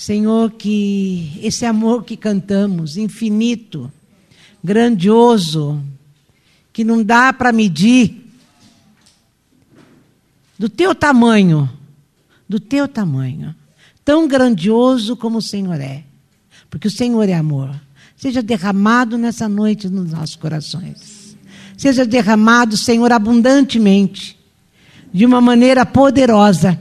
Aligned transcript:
Senhor, 0.00 0.52
que 0.52 1.38
esse 1.42 1.66
amor 1.66 2.04
que 2.04 2.16
cantamos, 2.16 2.96
infinito, 2.96 3.92
grandioso, 4.64 5.78
que 6.72 6.82
não 6.82 7.02
dá 7.02 7.34
para 7.34 7.52
medir, 7.52 8.32
do 10.58 10.70
teu 10.70 10.94
tamanho, 10.94 11.68
do 12.48 12.58
teu 12.58 12.88
tamanho, 12.88 13.54
tão 14.02 14.26
grandioso 14.26 15.18
como 15.18 15.36
o 15.36 15.42
Senhor 15.42 15.78
é, 15.78 16.02
porque 16.70 16.88
o 16.88 16.90
Senhor 16.90 17.28
é 17.28 17.34
amor, 17.34 17.78
seja 18.16 18.42
derramado 18.42 19.18
nessa 19.18 19.50
noite 19.50 19.86
nos 19.86 20.12
nossos 20.12 20.34
corações, 20.34 21.36
seja 21.76 22.06
derramado, 22.06 22.74
Senhor, 22.74 23.12
abundantemente, 23.12 24.40
de 25.12 25.26
uma 25.26 25.42
maneira 25.42 25.84
poderosa, 25.84 26.80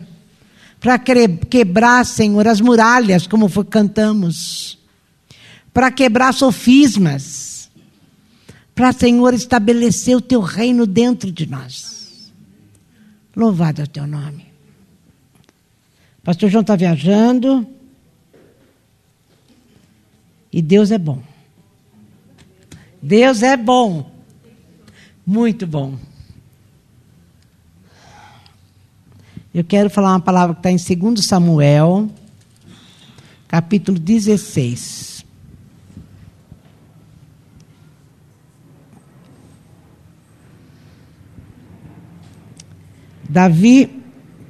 para 0.79 0.97
quebrar, 0.97 2.05
Senhor, 2.05 2.47
as 2.47 2.61
muralhas, 2.61 3.27
como 3.27 3.49
foi, 3.49 3.65
cantamos, 3.65 4.77
para 5.73 5.91
quebrar 5.91 6.33
sofismas, 6.33 7.69
para, 8.73 8.93
Senhor, 8.93 9.33
estabelecer 9.33 10.15
o 10.15 10.21
teu 10.21 10.39
reino 10.39 10.87
dentro 10.87 11.31
de 11.31 11.45
nós. 11.45 12.31
Louvado 13.35 13.81
é 13.81 13.83
o 13.83 13.87
teu 13.87 14.07
nome. 14.07 14.47
Pastor 16.23 16.49
João 16.49 16.61
está 16.61 16.75
viajando. 16.75 17.67
E 20.51 20.61
Deus 20.61 20.91
é 20.91 20.97
bom. 20.97 21.21
Deus 23.01 23.43
é 23.43 23.55
bom. 23.55 24.11
Muito 25.25 25.67
bom. 25.67 25.97
Eu 29.51 29.63
quero 29.63 29.89
falar 29.89 30.11
uma 30.11 30.19
palavra 30.19 30.53
que 30.53 30.59
está 30.59 30.93
em 30.93 30.99
2 30.99 31.25
Samuel, 31.25 32.07
capítulo 33.47 33.97
16. 33.97 35.25
Davi 43.27 43.89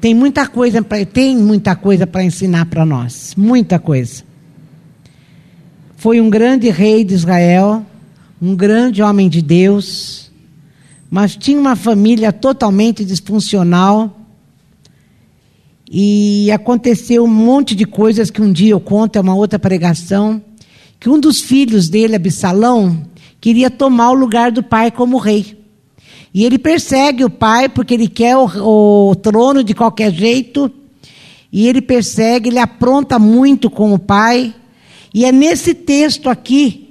tem 0.02 0.14
muita 0.14 0.46
coisa 0.48 0.82
para 0.82 1.06
tem 1.06 1.38
muita 1.38 1.78
coisa 1.78 2.06
para 2.06 2.22
ensinar 2.22 2.66
para 2.66 2.86
nós, 2.86 3.34
muita 3.38 3.80
coisa. 3.80 4.26
Foi 5.96 6.20
um 6.20 6.30
grande 6.30 6.70
rei 6.70 7.06
de 7.06 7.14
Israel, 7.14 7.86
um 8.42 8.54
grande 8.54 9.02
homem 9.02 9.30
de 9.30 9.42
Deus, 9.42 10.30
mas 11.10 11.38
tinha 11.38 11.58
uma 11.58 11.78
família 11.78 12.34
totalmente 12.34 13.06
disfuncional. 13.06 14.19
E 15.92 16.52
aconteceu 16.52 17.24
um 17.24 17.28
monte 17.28 17.74
de 17.74 17.84
coisas 17.84 18.30
que 18.30 18.42
um 18.42 18.52
dia 18.52 18.74
eu 18.74 18.80
conto, 18.80 19.16
é 19.16 19.22
uma 19.22 19.34
outra 19.34 19.58
pregação, 19.58 20.40
que 21.00 21.10
um 21.10 21.20
dos 21.20 21.42
filhos 21.42 21.90
dele, 21.90 22.16
Absalão, 22.16 23.02
queria 23.42 23.72
tomar 23.72 24.12
o 24.12 24.14
lugar 24.14 24.52
do 24.52 24.62
pai 24.62 24.92
como 24.92 25.18
rei. 25.18 25.58
E 26.32 26.46
ele 26.46 26.60
persegue 26.60 27.24
o 27.24 27.30
pai 27.30 27.68
porque 27.68 27.96
ele 27.96 28.08
quer 28.08 28.38
o, 28.38 29.10
o 29.10 29.16
trono 29.16 29.64
de 29.64 29.74
qualquer 29.74 30.14
jeito. 30.14 30.72
E 31.52 31.68
ele 31.68 31.82
persegue, 31.82 32.50
ele 32.50 32.60
apronta 32.60 33.18
muito 33.18 33.68
com 33.68 33.92
o 33.92 33.98
pai. 33.98 34.54
E 35.12 35.26
é 35.26 35.32
nesse 35.32 35.74
texto 35.74 36.30
aqui 36.30 36.89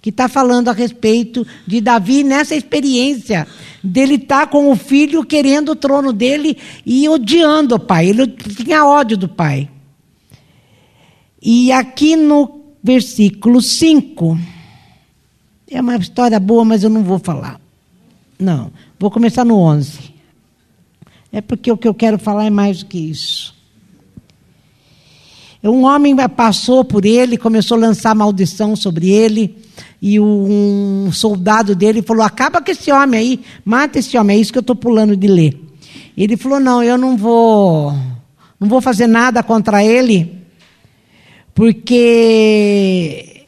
que 0.00 0.10
está 0.10 0.28
falando 0.28 0.68
a 0.68 0.72
respeito 0.72 1.46
de 1.66 1.80
Davi 1.80 2.24
nessa 2.24 2.54
experiência 2.54 3.46
dele 3.82 4.14
estar 4.14 4.40
tá 4.40 4.46
com 4.46 4.70
o 4.70 4.76
filho 4.76 5.24
querendo 5.24 5.72
o 5.72 5.76
trono 5.76 6.12
dele 6.12 6.56
e 6.84 7.08
odiando 7.08 7.74
o 7.74 7.80
pai. 7.80 8.08
Ele 8.08 8.26
tinha 8.26 8.84
ódio 8.84 9.16
do 9.16 9.28
pai. 9.28 9.68
E 11.42 11.70
aqui 11.72 12.16
no 12.16 12.60
versículo 12.82 13.60
5, 13.60 14.38
é 15.70 15.80
uma 15.80 15.96
história 15.96 16.40
boa, 16.40 16.64
mas 16.64 16.82
eu 16.82 16.90
não 16.90 17.02
vou 17.02 17.18
falar. 17.18 17.60
Não, 18.38 18.72
vou 18.98 19.10
começar 19.10 19.44
no 19.44 19.56
11. 19.56 20.14
É 21.32 21.40
porque 21.40 21.70
o 21.70 21.76
que 21.76 21.86
eu 21.86 21.94
quero 21.94 22.18
falar 22.18 22.46
é 22.46 22.50
mais 22.50 22.82
do 22.82 22.86
que 22.86 22.98
isso. 22.98 23.54
Um 25.62 25.84
homem 25.84 26.16
passou 26.28 26.84
por 26.84 27.04
ele, 27.04 27.36
começou 27.36 27.76
a 27.76 27.80
lançar 27.80 28.14
maldição 28.14 28.74
sobre 28.74 29.10
ele, 29.10 29.56
e 30.00 30.18
um 30.18 31.10
soldado 31.12 31.74
dele 31.74 32.02
falou: 32.02 32.22
Acaba 32.22 32.62
com 32.62 32.70
esse 32.70 32.90
homem 32.90 33.20
aí, 33.20 33.40
mata 33.64 33.98
esse 33.98 34.16
homem. 34.16 34.38
É 34.38 34.40
isso 34.40 34.52
que 34.52 34.58
eu 34.58 34.62
estou 34.62 34.76
pulando 34.76 35.16
de 35.16 35.28
ler. 35.28 35.60
Ele 36.16 36.36
falou: 36.36 36.58
Não, 36.60 36.82
eu 36.82 36.96
não 36.96 37.16
vou, 37.16 37.92
não 38.58 38.68
vou 38.68 38.80
fazer 38.80 39.06
nada 39.06 39.42
contra 39.42 39.84
ele, 39.84 40.38
porque 41.54 43.44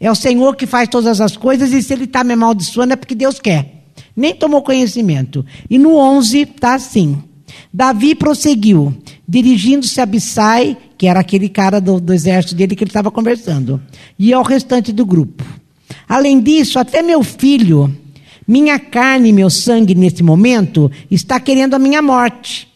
é 0.00 0.10
o 0.10 0.14
Senhor 0.14 0.56
que 0.56 0.66
faz 0.66 0.88
todas 0.88 1.20
as 1.20 1.36
coisas, 1.36 1.72
e 1.72 1.82
se 1.82 1.92
ele 1.92 2.04
está 2.04 2.24
me 2.24 2.32
amaldiçoando 2.32 2.94
é 2.94 2.96
porque 2.96 3.14
Deus 3.14 3.38
quer 3.38 3.80
nem 4.20 4.34
tomou 4.34 4.62
conhecimento. 4.62 5.44
E 5.68 5.78
no 5.78 5.96
11 5.96 6.40
está 6.40 6.74
assim: 6.74 7.22
Davi 7.72 8.14
prosseguiu, 8.14 8.94
dirigindo-se 9.26 10.00
a 10.00 10.02
Abissai, 10.02 10.76
que 10.98 11.06
era 11.06 11.20
aquele 11.20 11.48
cara 11.48 11.80
do, 11.80 12.00
do 12.00 12.12
exército 12.12 12.54
dele 12.54 12.74
que 12.74 12.84
ele 12.84 12.90
estava 12.90 13.10
conversando, 13.10 13.80
e 14.18 14.32
ao 14.32 14.42
restante 14.42 14.92
do 14.92 15.06
grupo. 15.06 15.44
Além 16.08 16.40
disso, 16.40 16.78
até 16.78 17.02
meu 17.02 17.22
filho, 17.22 17.94
minha 18.46 18.78
carne 18.78 19.28
e 19.28 19.32
meu 19.32 19.48
sangue 19.48 19.94
nesse 19.94 20.22
momento, 20.22 20.90
está 21.10 21.38
querendo 21.38 21.74
a 21.74 21.78
minha 21.78 22.02
morte. 22.02 22.68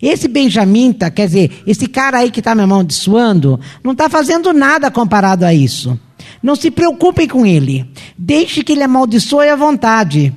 Esse 0.00 0.28
benjamita, 0.28 1.10
quer 1.10 1.26
dizer, 1.26 1.62
esse 1.66 1.86
cara 1.86 2.18
aí 2.18 2.30
que 2.30 2.40
está 2.40 2.54
me 2.54 2.62
amaldiçoando, 2.62 3.60
não 3.84 3.92
está 3.92 4.08
fazendo 4.08 4.52
nada 4.52 4.90
comparado 4.90 5.44
a 5.44 5.52
isso. 5.52 5.98
Não 6.42 6.56
se 6.56 6.70
preocupem 6.70 7.28
com 7.28 7.44
ele. 7.44 7.84
Deixe 8.16 8.64
que 8.64 8.72
ele 8.72 8.82
amaldiçoe 8.82 9.48
à 9.48 9.56
vontade. 9.56 10.32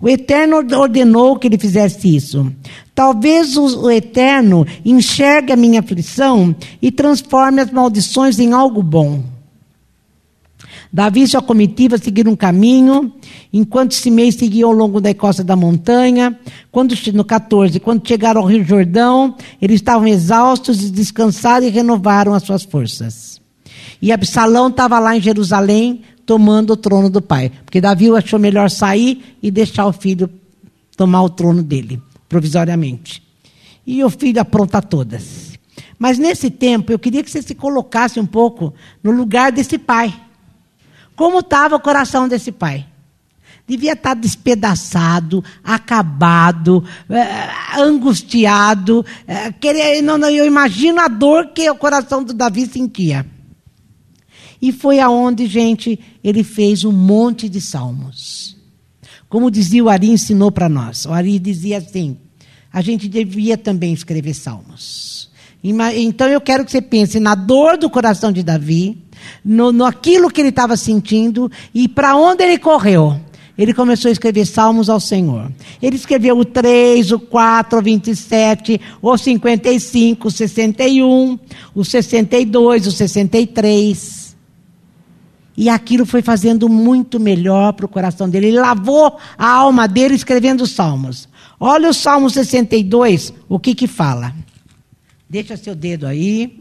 O 0.00 0.08
Eterno 0.08 0.56
ordenou 0.56 1.38
que 1.38 1.46
ele 1.46 1.58
fizesse 1.58 2.16
isso. 2.16 2.50
Talvez 2.94 3.56
o, 3.56 3.90
Eterno 3.90 4.66
enxergue 4.84 5.52
a 5.52 5.56
minha 5.56 5.80
aflição 5.80 6.54
e 6.80 6.90
transforme 6.90 7.60
as 7.60 7.70
maldições 7.70 8.38
em 8.38 8.52
algo 8.52 8.82
bom. 8.82 9.22
Davi 10.92 11.22
e 11.22 11.26
sua 11.26 11.40
comitiva 11.40 11.96
seguiram 11.96 12.32
um 12.32 12.36
caminho, 12.36 13.10
enquanto 13.50 13.94
Simei 13.94 14.30
seguia 14.30 14.66
ao 14.66 14.72
longo 14.72 15.00
da 15.00 15.14
costa 15.14 15.42
da 15.42 15.56
montanha. 15.56 16.38
Quando, 16.70 16.94
no 17.14 17.24
14, 17.24 17.80
quando 17.80 18.06
chegaram 18.06 18.42
ao 18.42 18.46
Rio 18.46 18.62
Jordão, 18.62 19.34
eles 19.60 19.76
estavam 19.76 20.06
exaustos 20.06 20.82
e 20.82 20.90
descansaram 20.90 21.66
e 21.66 21.70
renovaram 21.70 22.34
as 22.34 22.42
suas 22.42 22.62
forças. 22.62 23.40
E 24.02 24.12
Absalão 24.12 24.68
estava 24.68 24.98
lá 24.98 25.16
em 25.16 25.20
Jerusalém, 25.20 26.02
tomando 26.26 26.74
o 26.74 26.76
trono 26.76 27.08
do 27.08 27.22
pai. 27.22 27.50
Porque 27.64 27.80
Davi 27.80 28.10
achou 28.14 28.38
melhor 28.38 28.68
sair 28.68 29.36
e 29.42 29.50
deixar 29.50 29.86
o 29.86 29.92
filho 29.92 30.28
tomar 30.94 31.22
o 31.22 31.30
trono 31.30 31.62
dele, 31.62 32.02
provisoriamente. 32.32 33.22
E 33.86 34.02
o 34.02 34.08
filho 34.08 34.40
apronta 34.40 34.80
todas. 34.80 35.52
Mas 35.98 36.18
nesse 36.18 36.50
tempo, 36.50 36.90
eu 36.90 36.98
queria 36.98 37.22
que 37.22 37.30
você 37.30 37.42
se 37.42 37.54
colocasse 37.54 38.18
um 38.18 38.24
pouco 38.24 38.72
no 39.02 39.10
lugar 39.10 39.52
desse 39.52 39.76
pai. 39.76 40.18
Como 41.14 41.40
estava 41.40 41.76
o 41.76 41.80
coração 41.80 42.26
desse 42.26 42.50
pai? 42.50 42.86
Devia 43.68 43.92
estar 43.92 44.14
despedaçado, 44.14 45.44
acabado, 45.62 46.82
eh, 47.10 47.50
angustiado. 47.78 49.04
Querer, 49.60 50.00
não, 50.00 50.16
não, 50.16 50.30
eu 50.30 50.46
imagino 50.46 51.00
a 51.00 51.08
dor 51.08 51.48
que 51.48 51.68
o 51.70 51.76
coração 51.76 52.24
do 52.24 52.32
Davi 52.32 52.66
sentia. 52.66 53.26
E 54.60 54.72
foi 54.72 55.00
aonde, 55.00 55.46
gente, 55.46 56.00
ele 56.24 56.42
fez 56.42 56.82
um 56.82 56.92
monte 56.92 57.46
de 57.46 57.60
salmos. 57.60 58.56
Como 59.32 59.50
dizia 59.50 59.82
o 59.82 59.88
Ari, 59.88 60.10
ensinou 60.10 60.52
para 60.52 60.68
nós. 60.68 61.06
O 61.06 61.12
Ari 61.12 61.38
dizia 61.38 61.78
assim: 61.78 62.18
a 62.72 62.80
gente 62.80 63.08
devia 63.08 63.56
também 63.56 63.92
escrever 63.92 64.34
salmos. 64.34 65.30
Então 65.62 66.26
eu 66.26 66.40
quero 66.40 66.64
que 66.64 66.72
você 66.72 66.82
pense 66.82 67.20
na 67.20 67.34
dor 67.34 67.76
do 67.76 67.88
coração 67.88 68.32
de 68.32 68.42
Davi, 68.42 68.98
no, 69.44 69.70
no 69.70 69.84
aquilo 69.84 70.30
que 70.30 70.40
ele 70.40 70.48
estava 70.48 70.76
sentindo 70.76 71.50
e 71.72 71.86
para 71.86 72.16
onde 72.16 72.42
ele 72.42 72.58
correu. 72.58 73.20
Ele 73.56 73.74
começou 73.74 74.08
a 74.08 74.12
escrever 74.12 74.46
salmos 74.46 74.88
ao 74.88 74.98
Senhor. 74.98 75.52
Ele 75.80 75.94
escreveu 75.94 76.38
o 76.38 76.44
3, 76.44 77.12
o 77.12 77.20
4, 77.20 77.78
o 77.78 77.82
27, 77.82 78.80
o 79.00 79.16
55, 79.16 80.26
o 80.26 80.30
61, 80.30 81.38
o 81.74 81.84
62, 81.84 82.86
o 82.86 82.90
63. 82.90 84.36
E 85.56 85.68
aquilo 85.68 86.06
foi 86.06 86.22
fazendo 86.22 86.68
muito 86.68 87.20
melhor 87.20 87.74
para 87.74 87.84
o 87.84 87.88
coração 87.88 88.28
dele. 88.28 88.48
Ele 88.48 88.58
lavou 88.58 89.18
a 89.36 89.50
alma 89.50 89.86
dele 89.86 90.14
escrevendo 90.14 90.62
os 90.62 90.72
salmos. 90.72 91.28
Olha 91.64 91.90
o 91.90 91.94
Salmo 91.94 92.28
62, 92.28 93.32
o 93.48 93.56
que 93.56 93.72
que 93.72 93.86
fala. 93.86 94.34
Deixa 95.30 95.56
seu 95.56 95.76
dedo 95.76 96.08
aí. 96.08 96.60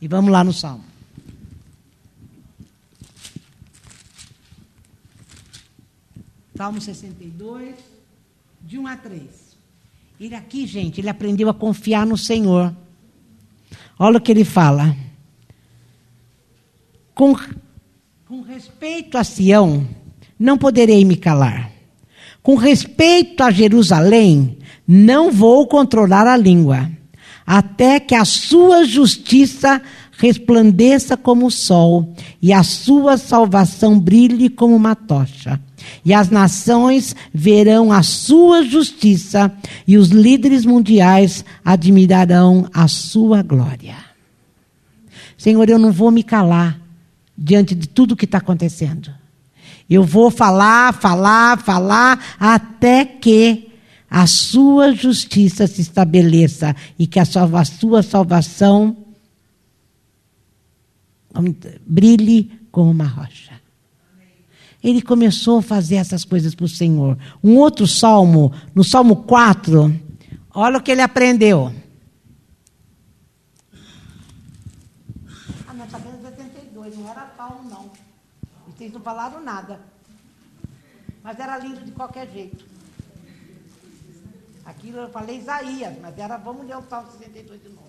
E 0.00 0.08
vamos 0.08 0.30
lá 0.30 0.42
no 0.42 0.54
Salmo. 0.54 0.82
Salmo 6.56 6.80
62, 6.80 7.74
de 8.62 8.78
1 8.78 8.86
a 8.86 8.96
3. 8.96 9.22
Ele 10.18 10.34
aqui, 10.34 10.66
gente, 10.66 11.02
ele 11.02 11.10
aprendeu 11.10 11.50
a 11.50 11.54
confiar 11.54 12.06
no 12.06 12.16
Senhor. 12.16 12.74
Olha 13.98 14.16
o 14.16 14.20
que 14.22 14.32
ele 14.32 14.46
fala. 14.46 14.96
Com, 17.14 17.36
com 18.24 18.40
respeito 18.40 19.18
a 19.18 19.24
Sião, 19.24 19.86
não 20.38 20.56
poderei 20.56 21.04
me 21.04 21.16
calar. 21.16 21.67
Com 22.48 22.54
respeito 22.54 23.42
a 23.42 23.50
Jerusalém, 23.50 24.56
não 24.86 25.30
vou 25.30 25.66
controlar 25.66 26.26
a 26.26 26.34
língua, 26.34 26.90
até 27.46 28.00
que 28.00 28.14
a 28.14 28.24
sua 28.24 28.86
justiça 28.86 29.82
resplandeça 30.12 31.14
como 31.14 31.44
o 31.44 31.50
sol 31.50 32.14
e 32.40 32.50
a 32.50 32.62
sua 32.62 33.18
salvação 33.18 34.00
brilhe 34.00 34.48
como 34.48 34.74
uma 34.74 34.94
tocha. 34.96 35.60
E 36.02 36.14
as 36.14 36.30
nações 36.30 37.14
verão 37.34 37.92
a 37.92 38.02
sua 38.02 38.62
justiça 38.62 39.52
e 39.86 39.98
os 39.98 40.08
líderes 40.08 40.64
mundiais 40.64 41.44
admirarão 41.62 42.66
a 42.72 42.88
sua 42.88 43.42
glória. 43.42 43.96
Senhor, 45.36 45.68
eu 45.68 45.78
não 45.78 45.92
vou 45.92 46.10
me 46.10 46.22
calar 46.22 46.80
diante 47.36 47.74
de 47.74 47.86
tudo 47.86 48.16
que 48.16 48.24
está 48.24 48.38
acontecendo. 48.38 49.17
Eu 49.88 50.04
vou 50.04 50.30
falar, 50.30 50.92
falar, 50.94 51.58
falar, 51.62 52.36
até 52.38 53.04
que 53.04 53.72
a 54.10 54.26
sua 54.26 54.92
justiça 54.92 55.66
se 55.66 55.80
estabeleça 55.80 56.74
e 56.98 57.06
que 57.06 57.18
a, 57.18 57.24
salva, 57.24 57.60
a 57.60 57.64
sua 57.64 58.02
salvação 58.02 58.96
brilhe 61.86 62.50
como 62.70 62.90
uma 62.90 63.06
rocha. 63.06 63.52
Ele 64.82 65.02
começou 65.02 65.58
a 65.58 65.62
fazer 65.62 65.96
essas 65.96 66.24
coisas 66.24 66.54
para 66.54 66.64
o 66.64 66.68
Senhor. 66.68 67.18
Um 67.42 67.56
outro 67.56 67.86
salmo, 67.86 68.52
no 68.74 68.84
Salmo 68.84 69.16
4, 69.16 69.94
olha 70.54 70.78
o 70.78 70.82
que 70.82 70.92
ele 70.92 71.00
aprendeu. 71.02 71.72
Vocês 78.78 78.92
não 78.92 79.00
falaram 79.00 79.42
nada. 79.42 79.80
Mas 81.20 81.40
era 81.40 81.58
lindo 81.58 81.84
de 81.84 81.90
qualquer 81.90 82.30
jeito. 82.30 82.64
Aquilo 84.64 84.98
eu 84.98 85.10
falei 85.10 85.38
Isaías, 85.38 85.94
mas 86.00 86.16
era, 86.16 86.36
vamos 86.36 86.64
ler 86.64 86.76
o 86.76 86.82
Salmo 86.88 87.10
62 87.10 87.60
de 87.60 87.68
novo. 87.70 87.88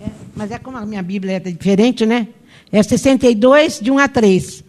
É, 0.00 0.10
mas 0.34 0.50
é 0.50 0.58
como 0.58 0.78
a 0.78 0.84
minha 0.84 1.02
Bíblia 1.02 1.36
é 1.36 1.40
diferente, 1.40 2.04
né? 2.04 2.26
É 2.72 2.82
62, 2.82 3.78
de 3.78 3.90
1 3.92 3.98
a 3.98 4.08
3. 4.08 4.64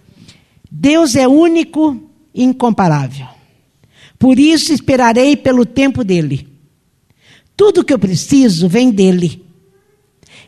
Deus 0.69 1.15
é 1.15 1.27
único 1.27 2.07
e 2.33 2.43
incomparável. 2.43 3.27
Por 4.19 4.37
isso 4.37 4.71
esperarei 4.71 5.35
pelo 5.35 5.65
tempo 5.65 6.03
dele. 6.03 6.47
Tudo 7.57 7.83
que 7.83 7.93
eu 7.93 7.99
preciso 7.99 8.69
vem 8.69 8.91
dele. 8.91 9.44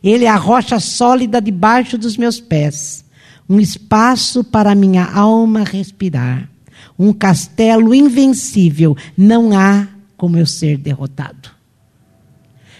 Ele 0.03 0.25
é 0.25 0.29
a 0.29 0.35
rocha 0.35 0.79
sólida 0.79 1.41
debaixo 1.41 1.97
dos 1.97 2.17
meus 2.17 2.39
pés, 2.39 3.03
um 3.49 3.59
espaço 3.59 4.43
para 4.43 4.75
minha 4.75 5.05
alma 5.05 5.63
respirar, 5.63 6.49
um 6.97 7.13
castelo 7.13 7.93
invencível. 7.93 8.95
Não 9.17 9.57
há 9.57 9.87
como 10.15 10.37
eu 10.37 10.45
ser 10.45 10.77
derrotado. 10.77 11.49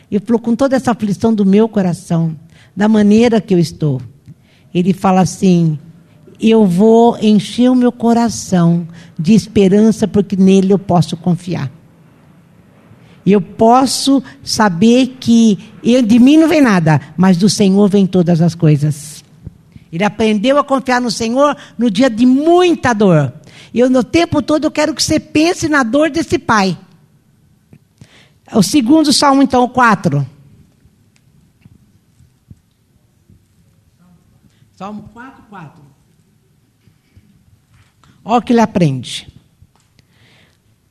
E 0.10 0.19
falou 0.19 0.42
com 0.42 0.56
toda 0.56 0.75
essa 0.75 0.92
aflição 0.92 1.34
do 1.34 1.46
meu 1.46 1.68
coração, 1.68 2.36
da 2.75 2.88
maneira 2.88 3.42
que 3.42 3.54
eu 3.54 3.60
estou. 3.60 4.02
Ele 4.74 4.94
fala 4.94 5.22
assim: 5.22 5.78
eu 6.40 6.66
vou 6.66 7.18
encher 7.22 7.70
o 7.70 7.75
meu 7.75 7.92
coração 7.92 8.88
de 9.18 9.34
esperança, 9.34 10.08
porque 10.08 10.36
nele 10.36 10.72
eu 10.72 10.80
posso 10.80 11.18
confiar. 11.18 11.72
Eu 13.29 13.41
posso 13.41 14.24
saber 14.41 15.18
que 15.19 15.59
de 15.83 16.18
mim 16.18 16.38
não 16.38 16.47
vem 16.47 16.62
nada, 16.62 17.01
mas 17.18 17.35
do 17.35 17.50
Senhor 17.50 17.89
vem 17.89 18.07
todas 18.07 18.41
as 18.41 18.56
coisas. 18.56 19.21
Ele 19.91 20.06
aprendeu 20.06 20.57
a 20.57 20.63
confiar 20.63 21.01
no 21.01 21.12
Senhor 21.12 21.57
no 21.77 21.91
dia 21.91 22.09
de 22.09 22.25
muita 22.25 22.94
dor. 22.94 23.33
Eu, 23.74 23.89
no 23.89 24.01
tempo 24.01 24.41
todo, 24.41 24.63
eu 24.63 24.71
quero 24.71 24.95
que 24.95 25.03
você 25.03 25.19
pense 25.19 25.68
na 25.68 25.83
dor 25.83 26.09
desse 26.09 26.39
pai. 26.39 26.77
O 28.53 28.63
segundo 28.63 29.12
salmo, 29.12 29.44
então, 29.44 29.62
o 29.62 29.69
4. 29.69 30.25
Salmo 34.74 35.09
4, 35.13 35.44
4. 35.50 35.81
Olha 38.24 38.38
o 38.38 38.41
que 38.41 38.53
ele 38.53 38.62
aprende. 38.62 39.27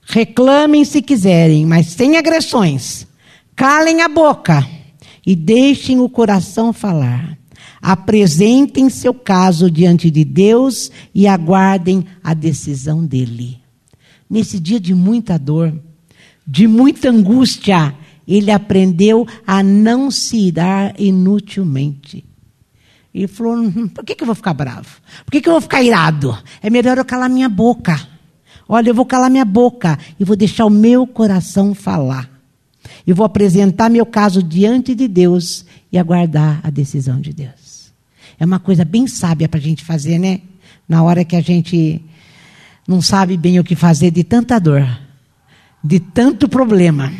Reclamem 0.09 0.85
se 0.85 1.03
quiserem, 1.03 1.67
mas 1.67 1.89
sem 1.89 2.17
agressões. 2.17 3.07
Calem 3.57 4.03
a 4.03 4.09
boca 4.09 4.67
e 5.27 5.35
deixem 5.35 5.99
o 5.99 6.09
coração 6.09 6.73
falar. 6.73 7.37
Apresentem 7.83 8.89
seu 8.89 9.13
caso 9.13 9.69
diante 9.69 10.09
de 10.11 10.25
Deus 10.25 10.93
e 11.13 11.27
aguardem 11.27 12.07
a 12.23 12.35
decisão 12.35 13.05
dele. 13.05 13.59
Nesse 14.31 14.61
dia 14.61 14.79
de 14.79 14.95
muita 14.95 15.37
dor, 15.39 15.77
de 16.47 16.69
muita 16.69 17.11
angústia, 17.11 17.93
ele 18.27 18.53
aprendeu 18.53 19.27
a 19.45 19.63
não 19.63 20.11
se 20.11 20.37
irar 20.37 20.95
inutilmente. 20.99 22.25
Ele 23.13 23.27
falou: 23.27 23.57
hum, 23.57 23.89
por 23.89 24.05
que, 24.05 24.15
que 24.15 24.23
eu 24.23 24.27
vou 24.27 24.35
ficar 24.35 24.55
bravo? 24.55 25.01
Por 25.25 25.33
que, 25.33 25.41
que 25.41 25.49
eu 25.49 25.53
vou 25.53 25.61
ficar 25.61 25.83
irado? 25.83 26.37
É 26.63 26.71
melhor 26.71 26.97
eu 26.97 27.05
calar 27.05 27.29
minha 27.29 27.49
boca. 27.49 28.16
Olha, 28.69 28.91
eu 28.91 28.95
vou 28.95 29.07
calar 29.07 29.31
minha 29.31 29.45
boca 29.45 29.99
e 30.19 30.25
vou 30.25 30.37
deixar 30.37 30.67
o 30.67 30.71
meu 30.71 31.07
coração 31.07 31.75
falar. 31.75 32.29
Eu 33.07 33.15
vou 33.15 33.25
apresentar 33.25 33.89
meu 33.89 34.05
caso 34.05 34.43
diante 34.43 34.95
de 34.95 35.07
Deus 35.07 35.65
e 35.93 35.99
aguardar 35.99 36.61
a 36.63 36.71
decisão 36.71 37.21
de 37.21 37.33
Deus. 37.33 37.93
É 38.39 38.45
uma 38.45 38.59
coisa 38.59 38.85
bem 38.85 39.07
sábia 39.07 39.49
para 39.49 39.59
a 39.59 39.63
gente 39.63 39.85
fazer, 39.85 40.19
né? 40.19 40.41
Na 40.89 41.03
hora 41.03 41.25
que 41.25 41.37
a 41.37 41.41
gente 41.41 42.03
não 42.87 43.01
sabe 43.01 43.37
bem 43.37 43.59
o 43.59 43.65
que 43.65 43.75
fazer 43.75 44.11
de 44.11 44.23
tanta 44.25 44.59
dor, 44.59 44.87
de 45.83 46.01
tanto 46.01 46.49
problema. 46.49 47.13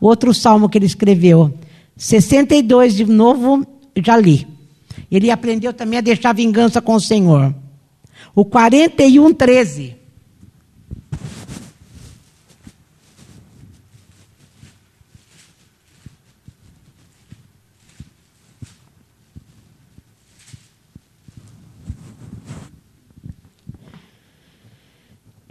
Outro 0.00 0.32
salmo 0.32 0.68
que 0.68 0.78
ele 0.78 0.86
escreveu, 0.86 1.52
62 1.96 2.94
de 2.94 3.04
novo, 3.04 3.66
já 3.96 4.16
li. 4.16 4.46
Ele 5.10 5.30
aprendeu 5.30 5.72
também 5.72 5.98
a 5.98 6.02
deixar 6.02 6.32
vingança 6.32 6.80
com 6.80 6.94
o 6.94 7.00
Senhor. 7.00 7.54
O 8.34 8.44
41, 8.44 9.34
13. 9.34 9.97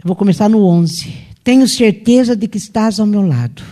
Vou 0.08 0.16
começar 0.16 0.48
no 0.48 0.64
11. 0.64 1.12
Tenho 1.44 1.68
certeza 1.68 2.34
de 2.34 2.48
que 2.48 2.56
estás 2.56 2.98
ao 2.98 3.06
meu 3.06 3.20
lado, 3.20 3.62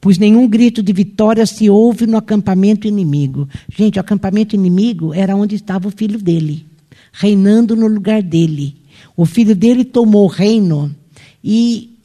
pois 0.00 0.18
nenhum 0.18 0.48
grito 0.48 0.82
de 0.82 0.92
vitória 0.92 1.46
se 1.46 1.70
ouve 1.70 2.04
no 2.04 2.16
acampamento 2.16 2.88
inimigo. 2.88 3.48
Gente, 3.72 3.96
o 3.96 4.00
acampamento 4.00 4.56
inimigo 4.56 5.14
era 5.14 5.36
onde 5.36 5.54
estava 5.54 5.86
o 5.86 5.92
filho 5.92 6.18
dele, 6.18 6.66
reinando 7.12 7.76
no 7.76 7.86
lugar 7.86 8.22
dele. 8.22 8.74
O 9.16 9.24
filho 9.24 9.54
dele 9.54 9.84
tomou 9.84 10.24
o 10.24 10.28
reino 10.28 10.92
e, 11.44 11.96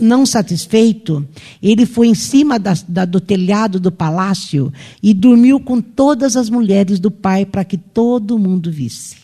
não 0.00 0.24
satisfeito, 0.24 1.26
ele 1.62 1.84
foi 1.84 2.08
em 2.08 2.14
cima 2.14 2.58
da, 2.58 2.72
da, 2.88 3.04
do 3.04 3.20
telhado 3.20 3.78
do 3.78 3.92
palácio 3.92 4.72
e 5.02 5.12
dormiu 5.12 5.60
com 5.60 5.82
todas 5.82 6.34
as 6.34 6.48
mulheres 6.48 6.98
do 6.98 7.10
pai 7.10 7.44
para 7.44 7.62
que 7.62 7.76
todo 7.76 8.38
mundo 8.38 8.72
visse. 8.72 9.21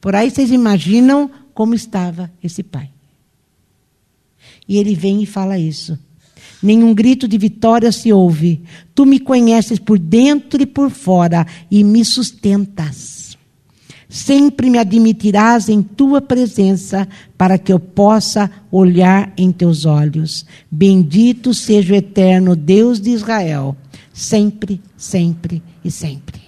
Por 0.00 0.14
aí 0.14 0.30
vocês 0.30 0.50
imaginam 0.50 1.30
como 1.52 1.74
estava 1.74 2.30
esse 2.42 2.62
pai. 2.62 2.90
E 4.68 4.76
ele 4.76 4.94
vem 4.94 5.22
e 5.22 5.26
fala 5.26 5.58
isso. 5.58 5.98
Nenhum 6.62 6.94
grito 6.94 7.28
de 7.28 7.38
vitória 7.38 7.90
se 7.92 8.12
ouve. 8.12 8.62
Tu 8.94 9.06
me 9.06 9.18
conheces 9.18 9.78
por 9.78 9.98
dentro 9.98 10.62
e 10.62 10.66
por 10.66 10.90
fora 10.90 11.46
e 11.70 11.82
me 11.84 12.04
sustentas. 12.04 13.36
Sempre 14.08 14.70
me 14.70 14.78
admitirás 14.78 15.68
em 15.68 15.82
tua 15.82 16.20
presença 16.20 17.06
para 17.36 17.58
que 17.58 17.72
eu 17.72 17.78
possa 17.78 18.50
olhar 18.70 19.32
em 19.36 19.52
teus 19.52 19.84
olhos. 19.84 20.46
Bendito 20.70 21.52
seja 21.52 21.92
o 21.92 21.96
eterno 21.96 22.56
Deus 22.56 23.00
de 23.00 23.10
Israel, 23.10 23.76
sempre, 24.12 24.80
sempre 24.96 25.62
e 25.84 25.90
sempre. 25.90 26.40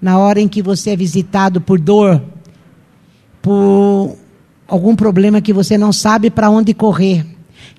Na 0.00 0.18
hora 0.18 0.40
em 0.40 0.48
que 0.48 0.60
você 0.62 0.90
é 0.90 0.96
visitado 0.96 1.62
por 1.62 1.80
dor, 1.80 2.22
por 3.42 4.16
algum 4.68 4.94
problema 4.94 5.42
que 5.42 5.52
você 5.52 5.76
não 5.76 5.92
sabe 5.92 6.30
para 6.30 6.48
onde 6.48 6.72
correr, 6.72 7.26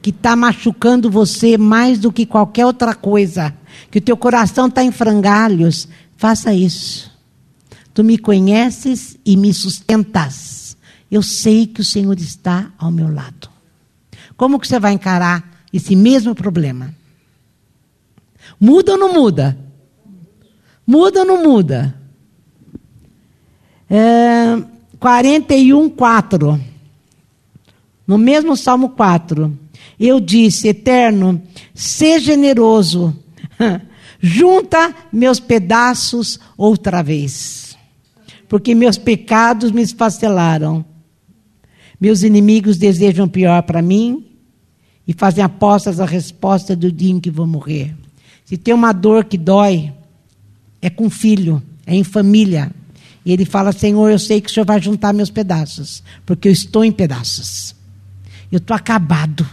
que 0.02 0.10
está 0.10 0.36
machucando 0.36 1.10
você 1.10 1.58
mais 1.58 1.98
do 1.98 2.12
que 2.12 2.26
qualquer 2.26 2.66
outra 2.66 2.94
coisa, 2.94 3.56
que 3.90 3.98
o 3.98 4.02
teu 4.02 4.18
coração 4.18 4.68
está 4.68 4.84
em 4.84 4.92
frangalhos, 4.92 5.88
faça 6.18 6.54
isso. 6.54 7.12
Tu 7.94 8.04
me 8.04 8.18
conheces 8.18 9.18
e 9.26 9.38
me 9.38 9.54
sustentas. 9.54 10.76
Eu 11.10 11.22
sei 11.22 11.66
que 11.66 11.80
o 11.80 11.86
Senhor 11.86 12.18
está 12.18 12.72
ao 12.78 12.92
meu 12.92 13.12
lado. 13.12 13.50
Como 14.36 14.60
que 14.60 14.68
você 14.68 14.80
vai 14.80 14.94
encarar 14.94 15.66
esse 15.72 15.96
mesmo 15.96 16.36
problema. 16.36 16.94
Muda 18.60 18.94
ou 18.94 18.98
não 18.98 19.14
muda? 19.14 19.58
Muda 20.86 21.20
ou 21.22 21.26
não 21.26 21.44
muda? 21.44 21.96
É, 23.90 24.58
41, 25.04 25.90
4. 25.90 26.62
No 28.08 28.18
mesmo 28.18 28.56
Salmo 28.56 28.88
4. 28.88 29.60
Eu 30.00 30.18
disse, 30.22 30.70
Eterno, 30.70 31.42
seja 31.74 32.28
generoso, 32.28 33.14
junta 34.22 34.96
meus 35.12 35.42
pedaços 35.42 36.40
outra 36.58 37.04
vez, 37.04 37.78
porque 38.48 38.74
meus 38.74 38.98
pecados 38.98 39.74
me 39.74 39.82
esfacelaram. 39.82 40.86
Meus 42.00 42.24
inimigos 42.24 42.78
desejam 42.78 43.28
pior 43.28 43.62
para 43.64 43.82
mim 43.82 44.26
e 45.06 45.12
fazem 45.12 45.44
apostas 45.44 46.00
a 46.00 46.06
resposta 46.06 46.78
do 46.78 46.90
dia 46.90 47.12
em 47.12 47.20
que 47.20 47.30
vou 47.30 47.46
morrer. 47.46 47.94
Se 48.46 48.56
tem 48.56 48.74
uma 48.74 48.94
dor 48.94 49.26
que 49.26 49.38
dói, 49.38 49.92
é 50.82 50.90
com 50.90 51.10
filho, 51.10 51.62
é 51.86 51.94
em 51.94 52.06
família. 52.06 52.72
E 53.26 53.32
ele 53.32 53.46
fala: 53.46 53.72
Senhor, 53.72 54.10
eu 54.10 54.20
sei 54.20 54.42
que 54.42 54.50
o 54.50 54.54
Senhor 54.54 54.66
vai 54.66 54.82
juntar 54.82 55.14
meus 55.14 55.30
pedaços, 55.30 56.04
porque 56.26 56.48
eu 56.48 56.52
estou 56.52 56.84
em 56.84 56.92
pedaços. 56.92 57.76
Eu 58.52 58.58
estou 58.58 58.76
acabado. 58.76 59.48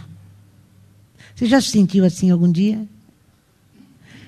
Você 1.35 1.45
já 1.45 1.59
se 1.59 1.69
sentiu 1.69 2.05
assim 2.05 2.29
algum 2.29 2.51
dia? 2.51 2.85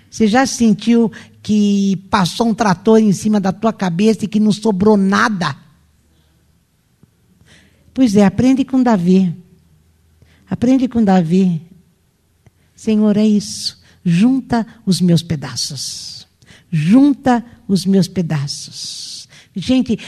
Você 0.10 0.28
já 0.28 0.46
sentiu 0.46 1.12
que 1.42 1.98
passou 2.10 2.48
um 2.48 2.54
trator 2.54 3.00
em 3.00 3.12
cima 3.12 3.40
da 3.40 3.52
tua 3.52 3.74
cabeça 3.74 4.26
e 4.26 4.28
que 4.28 4.40
não 4.40 4.52
sobrou 4.52 4.96
nada? 4.96 5.56
Pois 7.94 8.16
é, 8.16 8.26
aprende 8.26 8.64
com 8.64 8.82
Davi. 8.82 9.36
Aprende 10.50 10.88
com 10.88 11.04
Davi. 11.04 11.62
Senhor, 12.76 13.18
é 13.18 13.26
isso. 13.26 13.82
Junta 14.04 14.66
os 14.86 15.00
meus 15.00 15.22
pedaços. 15.22 16.28
Junta 16.72 17.46
os 17.68 17.86
meus 17.86 18.08
pedaços. 18.08 19.13
Gente, 19.56 20.00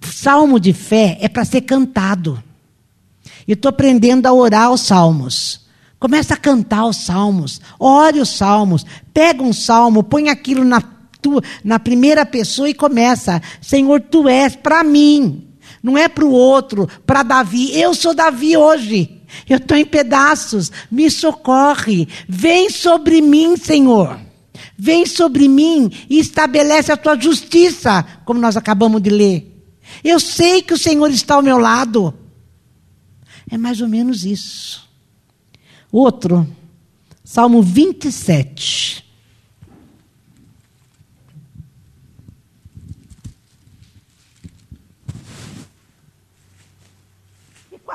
salmo 0.00 0.60
de 0.60 0.72
fé 0.72 1.18
é 1.20 1.28
para 1.28 1.44
ser 1.44 1.62
cantado. 1.62 2.42
Eu 3.46 3.54
estou 3.54 3.70
aprendendo 3.70 4.26
a 4.26 4.32
orar 4.32 4.70
os 4.72 4.82
salmos. 4.82 5.66
Começa 5.98 6.34
a 6.34 6.38
cantar 6.38 6.84
os 6.86 6.98
salmos. 6.98 7.60
Ore 7.78 8.20
os 8.20 8.30
salmos. 8.30 8.84
Pega 9.12 9.42
um 9.42 9.52
salmo, 9.52 10.02
põe 10.02 10.28
aquilo 10.28 10.64
na, 10.64 10.82
na 11.64 11.78
primeira 11.78 12.24
pessoa 12.26 12.68
e 12.68 12.74
começa. 12.74 13.42
Senhor, 13.60 14.00
tu 14.00 14.28
és 14.28 14.54
para 14.54 14.84
mim 14.84 15.48
não 15.82 15.96
é 15.96 16.08
para 16.08 16.24
o 16.24 16.30
outro, 16.30 16.88
para 17.06 17.22
Davi. 17.22 17.78
Eu 17.78 17.94
sou 17.94 18.14
Davi 18.14 18.56
hoje. 18.56 19.22
Eu 19.48 19.58
estou 19.58 19.76
em 19.76 19.84
pedaços. 19.84 20.72
Me 20.90 21.10
socorre. 21.10 22.08
Vem 22.28 22.70
sobre 22.70 23.20
mim, 23.20 23.56
Senhor. 23.56 24.18
Vem 24.80 25.04
sobre 25.04 25.48
mim 25.48 25.90
e 26.08 26.20
estabelece 26.20 26.92
a 26.92 26.96
tua 26.96 27.18
justiça, 27.18 28.04
como 28.24 28.40
nós 28.40 28.56
acabamos 28.56 29.02
de 29.02 29.10
ler. 29.10 29.66
Eu 30.04 30.20
sei 30.20 30.62
que 30.62 30.72
o 30.72 30.78
Senhor 30.78 31.10
está 31.10 31.34
ao 31.34 31.42
meu 31.42 31.58
lado. 31.58 32.14
É 33.50 33.58
mais 33.58 33.80
ou 33.80 33.88
menos 33.88 34.24
isso. 34.24 34.88
Outro, 35.90 36.46
Salmo 37.24 37.60
27. 37.60 39.08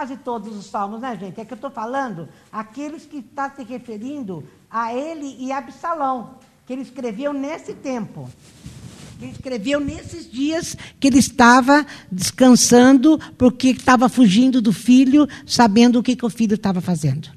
quase 0.03 0.17
todos 0.17 0.57
os 0.57 0.65
salmos, 0.65 0.99
né, 1.01 1.15
gente? 1.15 1.39
É 1.39 1.45
que 1.45 1.53
eu 1.53 1.55
estou 1.55 1.69
falando 1.69 2.27
aqueles 2.51 3.05
que 3.05 3.19
está 3.19 3.49
se 3.51 3.63
referindo 3.63 4.43
a 4.69 4.91
ele 4.91 5.37
e 5.39 5.51
a 5.51 5.59
Absalão, 5.59 6.39
que 6.65 6.73
ele 6.73 6.81
escreveu 6.81 7.33
nesse 7.33 7.73
tempo. 7.73 8.29
Que 9.19 9.25
ele 9.25 9.31
escreveu 9.31 9.79
nesses 9.79 10.31
dias 10.31 10.75
que 10.99 11.07
ele 11.07 11.19
estava 11.19 11.85
descansando, 12.11 13.19
porque 13.37 13.69
estava 13.69 14.09
fugindo 14.09 14.61
do 14.61 14.73
filho, 14.73 15.27
sabendo 15.45 15.99
o 15.99 16.03
que, 16.03 16.15
que 16.15 16.25
o 16.25 16.29
filho 16.29 16.55
estava 16.55 16.81
fazendo. 16.81 17.29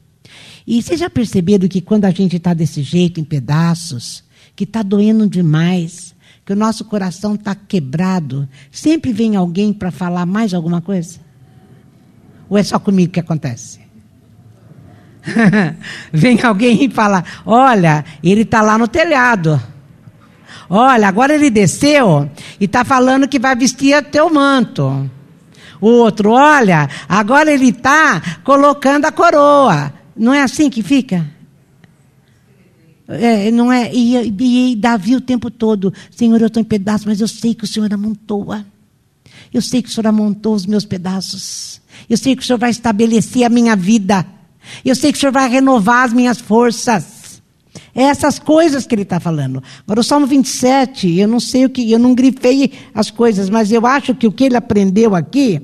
E 0.66 0.82
vocês 0.82 0.98
já 0.98 1.08
perceberam 1.08 1.68
que 1.68 1.80
quando 1.80 2.04
a 2.04 2.10
gente 2.10 2.36
está 2.36 2.52
desse 2.52 2.82
jeito, 2.82 3.20
em 3.20 3.24
pedaços, 3.24 4.24
que 4.54 4.64
está 4.64 4.82
doendo 4.82 5.28
demais, 5.28 6.14
que 6.44 6.52
o 6.52 6.56
nosso 6.56 6.84
coração 6.84 7.34
está 7.34 7.54
quebrado, 7.54 8.48
sempre 8.70 9.12
vem 9.12 9.36
alguém 9.36 9.72
para 9.72 9.90
falar 9.90 10.26
mais 10.26 10.54
alguma 10.54 10.80
coisa? 10.80 11.20
Ou 12.48 12.56
é 12.56 12.62
só 12.62 12.78
comigo 12.78 13.12
que 13.12 13.20
acontece? 13.20 13.85
Vem 16.12 16.40
alguém 16.42 16.84
e 16.84 16.90
fala: 16.90 17.24
Olha, 17.44 18.04
ele 18.22 18.42
está 18.42 18.62
lá 18.62 18.78
no 18.78 18.88
telhado. 18.88 19.60
Olha, 20.68 21.06
agora 21.06 21.34
ele 21.34 21.50
desceu 21.50 22.28
e 22.58 22.64
está 22.64 22.84
falando 22.84 23.28
que 23.28 23.38
vai 23.38 23.54
vestir 23.54 24.02
teu 24.04 24.32
manto. 24.32 25.08
O 25.80 25.88
outro, 25.88 26.30
olha, 26.30 26.88
agora 27.08 27.52
ele 27.52 27.68
está 27.68 28.38
colocando 28.42 29.04
a 29.04 29.12
coroa. 29.12 29.92
Não 30.16 30.32
é 30.32 30.42
assim 30.42 30.70
que 30.70 30.82
fica? 30.82 31.26
É, 33.06 33.50
não 33.52 33.70
é? 33.70 33.92
E, 33.94 34.34
e, 34.72 34.76
Davi 34.76 35.14
o 35.14 35.20
tempo 35.20 35.50
todo, 35.50 35.92
Senhor, 36.10 36.40
eu 36.40 36.48
estou 36.48 36.60
em 36.60 36.64
pedaços, 36.64 37.06
mas 37.06 37.20
eu 37.20 37.28
sei 37.28 37.54
que 37.54 37.64
o 37.64 37.66
Senhor 37.66 37.92
amontoa. 37.92 38.66
Eu 39.52 39.62
sei 39.62 39.80
que 39.80 39.88
o 39.88 39.92
Senhor 39.92 40.08
amontou 40.08 40.54
os 40.54 40.66
meus 40.66 40.84
pedaços. 40.84 41.80
Eu 42.10 42.16
sei 42.16 42.34
que 42.34 42.42
o 42.42 42.44
Senhor 42.44 42.58
vai 42.58 42.70
estabelecer 42.70 43.44
a 43.44 43.48
minha 43.48 43.76
vida. 43.76 44.26
Eu 44.84 44.94
sei 44.94 45.12
que 45.12 45.18
o 45.18 45.20
Senhor 45.20 45.32
vai 45.32 45.48
renovar 45.48 46.04
as 46.04 46.12
minhas 46.12 46.40
forças. 46.40 47.42
É 47.94 48.04
essas 48.04 48.38
coisas 48.38 48.86
que 48.86 48.94
ele 48.94 49.02
está 49.02 49.18
falando. 49.18 49.62
Agora, 49.84 50.00
o 50.00 50.04
Salmo 50.04 50.26
27, 50.26 51.18
eu 51.18 51.28
não 51.28 51.40
sei 51.40 51.64
o 51.64 51.70
que, 51.70 51.90
eu 51.90 51.98
não 51.98 52.14
grifei 52.14 52.72
as 52.94 53.10
coisas, 53.10 53.48
mas 53.48 53.72
eu 53.72 53.86
acho 53.86 54.14
que 54.14 54.26
o 54.26 54.32
que 54.32 54.44
ele 54.44 54.56
aprendeu 54.56 55.14
aqui, 55.14 55.62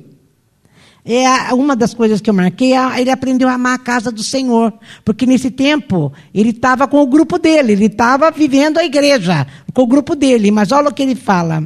é 1.05 1.53
uma 1.53 1.75
das 1.75 1.93
coisas 1.93 2.21
que 2.21 2.31
eu 2.31 2.35
marquei, 2.35 2.75
é 2.75 3.01
ele 3.01 3.11
aprendeu 3.11 3.49
a 3.49 3.55
amar 3.55 3.75
a 3.75 3.79
casa 3.79 4.11
do 4.11 4.23
Senhor. 4.23 4.73
Porque 5.05 5.27
nesse 5.27 5.51
tempo, 5.51 6.13
ele 6.33 6.51
estava 6.51 6.87
com 6.87 7.03
o 7.03 7.07
grupo 7.07 7.39
dele, 7.39 7.73
ele 7.73 7.87
estava 7.87 8.31
vivendo 8.31 8.79
a 8.79 8.85
igreja, 8.85 9.47
com 9.75 9.83
o 9.83 9.87
grupo 9.87 10.15
dele. 10.15 10.51
Mas 10.51 10.71
olha 10.71 10.89
o 10.89 10.95
que 10.95 11.03
ele 11.03 11.17
fala: 11.17 11.63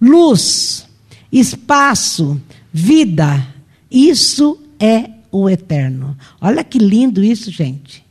luz, 0.00 0.86
espaço, 1.32 2.40
vida 2.72 3.56
isso 3.90 4.58
é 4.78 5.10
o 5.42 5.50
eterno. 5.50 6.16
Olha 6.40 6.62
que 6.64 6.78
lindo 6.78 7.22
isso, 7.22 7.50
gente. 7.50 8.04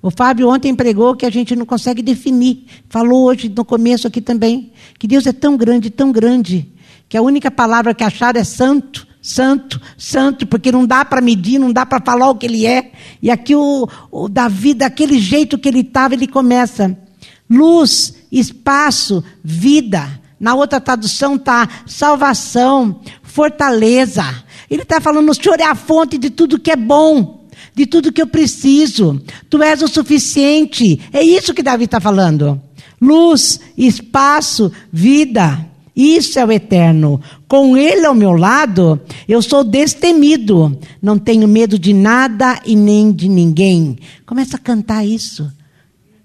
O 0.00 0.10
Fábio 0.10 0.50
ontem 0.50 0.74
pregou 0.74 1.16
que 1.16 1.24
a 1.24 1.30
gente 1.30 1.56
não 1.56 1.64
consegue 1.64 2.02
definir. 2.02 2.66
Falou 2.90 3.24
hoje 3.24 3.48
no 3.48 3.64
começo 3.64 4.06
aqui 4.06 4.20
também 4.20 4.70
que 4.98 5.06
Deus 5.06 5.26
é 5.26 5.32
tão 5.32 5.56
grande, 5.56 5.88
tão 5.88 6.12
grande, 6.12 6.70
que 7.08 7.16
a 7.16 7.22
única 7.22 7.50
palavra 7.50 7.94
que 7.94 8.04
acharam 8.04 8.38
é 8.38 8.44
santo, 8.44 9.06
santo, 9.22 9.80
santo, 9.96 10.46
porque 10.46 10.70
não 10.70 10.84
dá 10.84 11.06
para 11.06 11.22
medir, 11.22 11.58
não 11.58 11.72
dá 11.72 11.86
para 11.86 12.04
falar 12.04 12.28
o 12.28 12.34
que 12.34 12.44
ele 12.44 12.66
é. 12.66 12.92
E 13.22 13.30
aqui 13.30 13.56
o, 13.56 13.88
o 14.10 14.28
Davi, 14.28 14.74
daquele 14.74 15.18
jeito 15.18 15.56
que 15.56 15.68
ele 15.70 15.80
estava, 15.80 16.12
ele 16.12 16.26
começa: 16.26 16.94
luz, 17.48 18.14
espaço, 18.30 19.24
vida. 19.42 20.20
Na 20.38 20.54
outra 20.54 20.78
tradução 20.78 21.36
está 21.36 21.66
salvação, 21.86 23.00
fortaleza. 23.22 24.44
Ele 24.74 24.82
está 24.82 25.00
falando: 25.00 25.30
o 25.30 25.34
Senhor 25.34 25.60
é 25.60 25.64
a 25.64 25.76
fonte 25.76 26.18
de 26.18 26.30
tudo 26.30 26.58
que 26.58 26.72
é 26.72 26.74
bom, 26.74 27.46
de 27.76 27.86
tudo 27.86 28.12
que 28.12 28.20
eu 28.20 28.26
preciso. 28.26 29.22
Tu 29.48 29.62
és 29.62 29.80
o 29.82 29.86
suficiente. 29.86 31.00
É 31.12 31.22
isso 31.22 31.54
que 31.54 31.62
Davi 31.62 31.84
está 31.84 32.00
falando. 32.00 32.60
Luz, 33.00 33.60
espaço, 33.78 34.72
vida. 34.92 35.64
Isso 35.94 36.40
é 36.40 36.44
o 36.44 36.50
eterno. 36.50 37.20
Com 37.46 37.76
ele 37.76 38.04
ao 38.04 38.16
meu 38.16 38.32
lado, 38.32 39.00
eu 39.28 39.40
sou 39.40 39.62
destemido. 39.62 40.76
Não 41.00 41.20
tenho 41.20 41.46
medo 41.46 41.78
de 41.78 41.92
nada 41.92 42.60
e 42.66 42.74
nem 42.74 43.12
de 43.12 43.28
ninguém. 43.28 43.96
Começa 44.26 44.56
a 44.56 44.60
cantar 44.60 45.06
isso. 45.06 45.48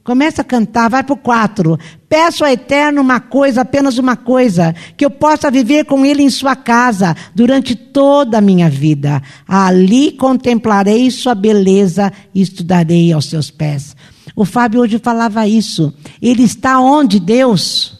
Começa 0.03 0.41
a 0.41 0.45
cantar, 0.45 0.89
vai 0.89 1.03
para 1.03 1.13
o 1.13 1.17
4. 1.17 1.77
Peço 2.07 2.43
ao 2.43 2.49
Eterno 2.49 3.01
uma 3.01 3.19
coisa, 3.19 3.61
apenas 3.61 3.97
uma 3.97 4.15
coisa, 4.15 4.73
que 4.97 5.05
eu 5.05 5.11
possa 5.11 5.51
viver 5.51 5.85
com 5.85 6.05
Ele 6.05 6.23
em 6.23 6.29
Sua 6.29 6.55
casa 6.55 7.15
durante 7.35 7.75
toda 7.75 8.37
a 8.37 8.41
minha 8.41 8.69
vida. 8.69 9.21
Ali 9.47 10.13
contemplarei 10.13 11.11
Sua 11.11 11.35
beleza 11.35 12.11
e 12.33 12.41
estudarei 12.41 13.11
aos 13.11 13.25
seus 13.25 13.51
pés. 13.51 13.95
O 14.35 14.45
Fábio 14.45 14.81
hoje 14.81 14.97
falava 14.97 15.47
isso. 15.47 15.93
Ele 16.21 16.43
está 16.43 16.79
onde, 16.79 17.19
Deus? 17.19 17.99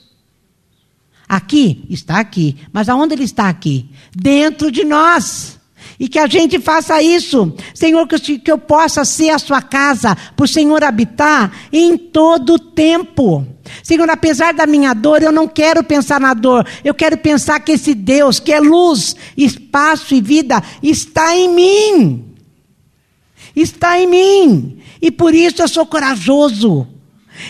Aqui? 1.28 1.86
Está 1.90 2.20
aqui. 2.20 2.56
Mas 2.74 2.90
aonde 2.90 3.14
Ele 3.14 3.26
está 3.26 3.50
aqui? 3.50 3.90
Dentro 4.16 4.72
de 4.72 4.84
nós. 4.84 5.59
E 6.00 6.08
que 6.08 6.18
a 6.18 6.28
gente 6.28 6.58
faça 6.60 7.02
isso. 7.02 7.54
Senhor, 7.74 8.08
que 8.08 8.42
eu 8.50 8.58
possa 8.58 9.04
ser 9.04 9.32
a 9.32 9.40
sua 9.40 9.62
casa, 9.62 10.16
para 10.16 10.46
o 10.46 10.48
Senhor 10.48 10.82
habitar 10.84 11.52
em 11.74 11.98
todo 11.98 12.54
o 12.54 12.60
tempo. 12.60 13.46
Senhor, 13.84 14.10
apesar 14.10 14.54
da 14.54 14.66
minha 14.66 14.94
dor, 14.94 15.22
eu 15.22 15.32
não 15.32 15.48
quero 15.48 15.84
pensar 15.84 16.20
na 16.20 16.34
dor. 16.34 16.66
Eu 16.86 16.94
quero 16.94 17.18
pensar 17.18 17.60
que 17.60 17.74
esse 17.74 17.94
Deus, 17.94 18.40
que 18.40 18.54
é 18.54 18.60
luz, 18.62 19.16
espaço 19.36 20.16
e 20.16 20.22
vida, 20.22 20.64
está 20.82 21.36
em 21.36 21.54
mim. 21.54 22.26
está 23.54 24.00
em 24.00 24.08
mim. 24.08 24.80
E 25.02 25.12
por 25.12 25.36
isso 25.36 25.62
eu 25.62 25.68
sou 25.68 25.86
corajoso. 25.86 26.88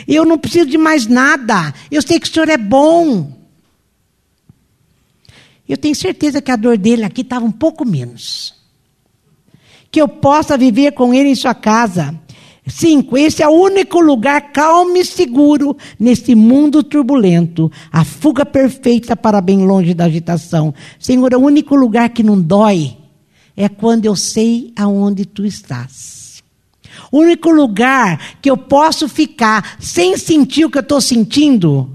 Eu 0.07 0.25
não 0.25 0.37
preciso 0.37 0.65
de 0.65 0.77
mais 0.77 1.05
nada. 1.05 1.73
Eu 1.91 2.01
sei 2.01 2.19
que 2.19 2.27
o 2.27 2.31
Senhor 2.31 2.49
é 2.49 2.57
bom. 2.57 3.38
Eu 5.69 5.77
tenho 5.77 5.95
certeza 5.95 6.41
que 6.41 6.49
a 6.49 6.55
dor 6.55 6.79
dele 6.79 7.03
aqui 7.03 7.21
estava 7.21 7.45
um 7.45 7.51
pouco 7.51 7.85
menos. 7.85 8.55
Que 9.91 10.01
eu 10.01 10.07
possa 10.07 10.57
viver 10.57 10.93
com 10.93 11.13
ele 11.13 11.29
em 11.29 11.35
sua 11.35 11.53
casa. 11.53 12.19
Cinco, 12.67 13.15
esse 13.15 13.43
é 13.43 13.47
o 13.47 13.51
único 13.51 13.99
lugar 13.99 14.51
calmo 14.51 14.97
e 14.97 15.05
seguro 15.05 15.77
nesse 15.99 16.33
mundo 16.33 16.81
turbulento. 16.81 17.71
A 17.91 18.03
fuga 18.03 18.43
perfeita 18.43 19.15
para 19.15 19.39
bem 19.41 19.63
longe 19.63 19.93
da 19.93 20.05
agitação. 20.05 20.73
Senhor, 20.99 21.31
é 21.31 21.37
o 21.37 21.41
único 21.41 21.75
lugar 21.75 22.09
que 22.09 22.23
não 22.23 22.41
dói 22.41 22.97
é 23.55 23.69
quando 23.69 24.05
eu 24.05 24.15
sei 24.15 24.73
aonde 24.75 25.23
tu 25.23 25.45
estás. 25.45 26.41
O 27.11 27.19
único 27.19 27.51
lugar 27.51 28.37
que 28.41 28.49
eu 28.49 28.57
posso 28.57 29.07
ficar 29.07 29.77
sem 29.79 30.17
sentir 30.17 30.65
o 30.65 30.69
que 30.69 30.79
eu 30.79 30.81
estou 30.81 30.99
sentindo 30.99 31.91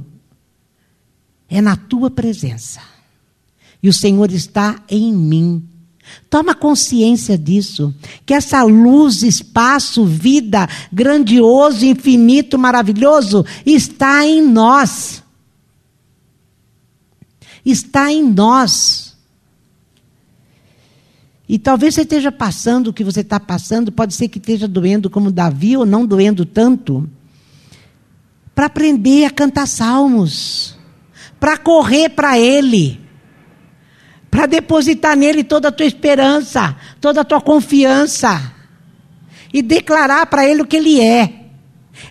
é 1.48 1.60
na 1.60 1.76
tua 1.76 2.08
presença. 2.08 2.93
E 3.84 3.88
o 3.90 3.92
Senhor 3.92 4.32
está 4.32 4.82
em 4.88 5.12
mim. 5.12 5.62
Toma 6.30 6.54
consciência 6.54 7.36
disso, 7.36 7.94
que 8.24 8.32
essa 8.32 8.62
luz, 8.62 9.22
espaço, 9.22 10.06
vida, 10.06 10.66
grandioso, 10.90 11.84
infinito, 11.84 12.58
maravilhoso, 12.58 13.44
está 13.66 14.26
em 14.26 14.40
nós. 14.40 15.22
Está 17.62 18.10
em 18.10 18.26
nós. 18.26 19.18
E 21.46 21.58
talvez 21.58 21.94
você 21.94 22.02
esteja 22.02 22.32
passando 22.32 22.86
o 22.88 22.92
que 22.92 23.04
você 23.04 23.20
está 23.20 23.38
passando, 23.38 23.92
pode 23.92 24.14
ser 24.14 24.28
que 24.28 24.38
esteja 24.38 24.66
doendo 24.66 25.10
como 25.10 25.30
Davi 25.30 25.76
ou 25.76 25.84
não 25.84 26.06
doendo 26.06 26.46
tanto, 26.46 27.06
para 28.54 28.64
aprender 28.64 29.26
a 29.26 29.30
cantar 29.30 29.68
salmos, 29.68 30.74
para 31.38 31.58
correr 31.58 32.08
para 32.08 32.38
Ele 32.38 33.03
para 34.34 34.46
depositar 34.46 35.16
nele 35.16 35.44
toda 35.44 35.68
a 35.68 35.72
tua 35.72 35.86
esperança, 35.86 36.76
toda 37.00 37.20
a 37.20 37.24
tua 37.24 37.40
confiança 37.40 38.52
e 39.52 39.62
declarar 39.62 40.26
para 40.26 40.44
ele 40.44 40.62
o 40.62 40.66
que 40.66 40.76
ele 40.76 41.00
é. 41.00 41.50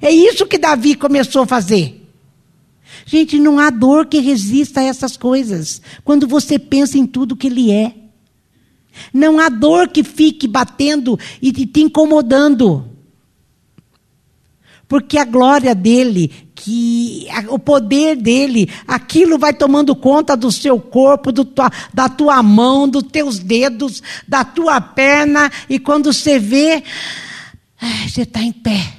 É 0.02 0.10
isso 0.10 0.46
que 0.46 0.58
Davi 0.58 0.96
começou 0.96 1.42
a 1.42 1.46
fazer. 1.46 2.10
Gente, 3.06 3.38
não 3.38 3.60
há 3.60 3.70
dor 3.70 4.06
que 4.06 4.20
resista 4.20 4.80
a 4.80 4.84
essas 4.84 5.18
coisas. 5.18 5.82
Quando 6.06 6.26
você 6.26 6.58
pensa 6.58 6.98
em 6.98 7.06
tudo 7.06 7.36
que 7.36 7.48
ele 7.48 7.74
é. 7.74 7.94
Não 9.14 9.38
há 9.38 9.50
dor 9.50 9.90
que 9.90 10.02
fique 10.02 10.48
batendo 10.48 11.20
e 11.42 11.52
te 11.52 11.82
incomodando. 11.82 12.90
Porque 14.88 15.18
a 15.18 15.26
glória 15.26 15.76
dele, 15.76 16.32
que 16.64 17.28
o 17.50 17.60
poder 17.60 18.16
dele, 18.16 18.70
aquilo 18.88 19.38
vai 19.38 19.54
tomando 19.54 19.94
conta 19.94 20.38
do 20.38 20.50
seu 20.50 20.80
corpo, 20.80 21.30
do 21.30 21.44
tua, 21.44 21.70
da 21.94 22.08
tua 22.08 22.42
mão, 22.42 22.88
dos 22.88 23.04
teus 23.04 23.38
dedos, 23.38 24.02
da 24.26 24.46
tua 24.46 24.80
perna, 24.80 25.52
e 25.70 25.78
quando 25.78 26.14
você 26.14 26.40
vê, 26.40 26.82
você 28.08 28.22
está 28.22 28.42
em 28.42 28.54
pé. 28.54 28.94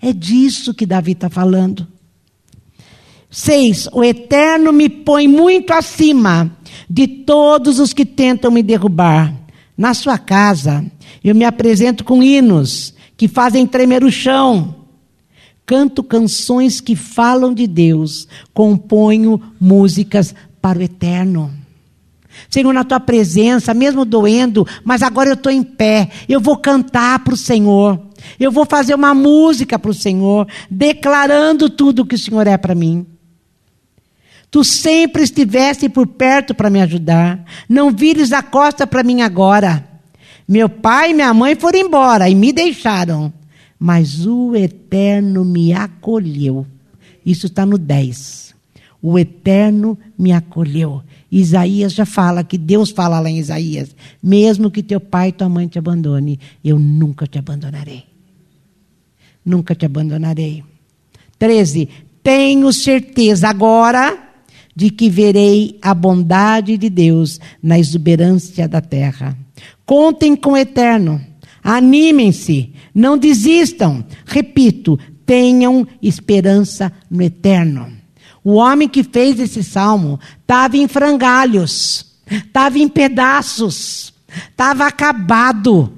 É 0.00 0.12
disso 0.12 0.72
que 0.72 0.86
Davi 0.86 1.10
está 1.10 1.28
falando. 1.28 1.88
Seis, 3.28 3.88
o 3.92 4.04
Eterno 4.04 4.72
me 4.72 4.88
põe 4.88 5.26
muito 5.26 5.72
acima 5.72 6.56
de 6.88 7.08
todos 7.08 7.80
os 7.80 7.92
que 7.92 8.06
tentam 8.06 8.52
me 8.52 8.62
derrubar. 8.62 9.34
Na 9.76 9.92
sua 9.92 10.18
casa, 10.18 10.84
eu 11.24 11.34
me 11.34 11.44
apresento 11.44 12.04
com 12.04 12.22
hinos 12.22 12.94
que 13.16 13.26
fazem 13.26 13.66
tremer 13.66 14.04
o 14.04 14.12
chão. 14.12 14.81
Canto 15.64 16.02
canções 16.02 16.80
que 16.80 16.96
falam 16.96 17.54
de 17.54 17.66
Deus, 17.66 18.26
componho 18.52 19.40
músicas 19.60 20.34
para 20.60 20.78
o 20.78 20.82
eterno. 20.82 21.52
Senhor, 22.48 22.72
na 22.72 22.84
tua 22.84 23.00
presença, 23.00 23.74
mesmo 23.74 24.04
doendo, 24.04 24.66
mas 24.84 25.02
agora 25.02 25.30
eu 25.30 25.34
estou 25.34 25.52
em 25.52 25.62
pé, 25.62 26.10
eu 26.28 26.40
vou 26.40 26.56
cantar 26.56 27.18
para 27.20 27.34
o 27.34 27.36
Senhor, 27.36 28.00
eu 28.38 28.50
vou 28.50 28.64
fazer 28.64 28.94
uma 28.94 29.14
música 29.14 29.78
para 29.78 29.90
o 29.90 29.94
Senhor, 29.94 30.46
declarando 30.70 31.68
tudo 31.70 32.02
o 32.02 32.06
que 32.06 32.14
o 32.14 32.18
Senhor 32.18 32.46
é 32.46 32.56
para 32.56 32.74
mim. 32.74 33.06
Tu 34.50 34.62
sempre 34.64 35.22
estiveste 35.22 35.88
por 35.88 36.06
perto 36.06 36.54
para 36.54 36.68
me 36.68 36.80
ajudar, 36.82 37.42
não 37.68 37.90
vires 37.90 38.32
a 38.32 38.42
costa 38.42 38.86
para 38.86 39.02
mim 39.02 39.22
agora. 39.22 39.88
Meu 40.46 40.68
pai 40.68 41.10
e 41.10 41.14
minha 41.14 41.32
mãe 41.32 41.54
foram 41.54 41.78
embora 41.78 42.28
e 42.28 42.34
me 42.34 42.52
deixaram, 42.52 43.32
mas 43.82 44.28
o 44.28 44.54
Eterno 44.54 45.44
me 45.44 45.72
acolheu. 45.72 46.64
Isso 47.26 47.46
está 47.46 47.66
no 47.66 47.76
10. 47.76 48.54
O 49.02 49.18
Eterno 49.18 49.98
me 50.16 50.30
acolheu. 50.30 51.02
Isaías 51.32 51.92
já 51.92 52.06
fala, 52.06 52.44
que 52.44 52.56
Deus 52.56 52.90
fala 52.90 53.18
lá 53.18 53.28
em 53.28 53.38
Isaías: 53.38 53.96
mesmo 54.22 54.70
que 54.70 54.84
teu 54.84 55.00
pai 55.00 55.30
e 55.30 55.32
tua 55.32 55.48
mãe 55.48 55.66
te 55.66 55.80
abandone, 55.80 56.38
eu 56.64 56.78
nunca 56.78 57.26
te 57.26 57.40
abandonarei. 57.40 58.04
Nunca 59.44 59.74
te 59.74 59.84
abandonarei. 59.84 60.62
13. 61.36 61.88
Tenho 62.22 62.72
certeza 62.72 63.48
agora 63.48 64.16
de 64.76 64.90
que 64.90 65.10
verei 65.10 65.76
a 65.82 65.92
bondade 65.92 66.78
de 66.78 66.88
Deus 66.88 67.40
na 67.60 67.80
exuberância 67.80 68.68
da 68.68 68.80
terra. 68.80 69.36
Contem 69.84 70.36
com 70.36 70.52
o 70.52 70.56
eterno. 70.56 71.31
Animem-se. 71.62 72.72
Não 72.94 73.16
desistam. 73.16 74.04
Repito, 74.26 74.98
tenham 75.24 75.86
esperança 76.02 76.92
no 77.10 77.22
eterno. 77.22 77.92
O 78.44 78.54
homem 78.54 78.88
que 78.88 79.04
fez 79.04 79.38
esse 79.38 79.62
salmo 79.62 80.18
estava 80.40 80.76
em 80.76 80.88
frangalhos, 80.88 82.06
estava 82.28 82.78
em 82.78 82.88
pedaços, 82.88 84.12
estava 84.50 84.86
acabado 84.86 85.92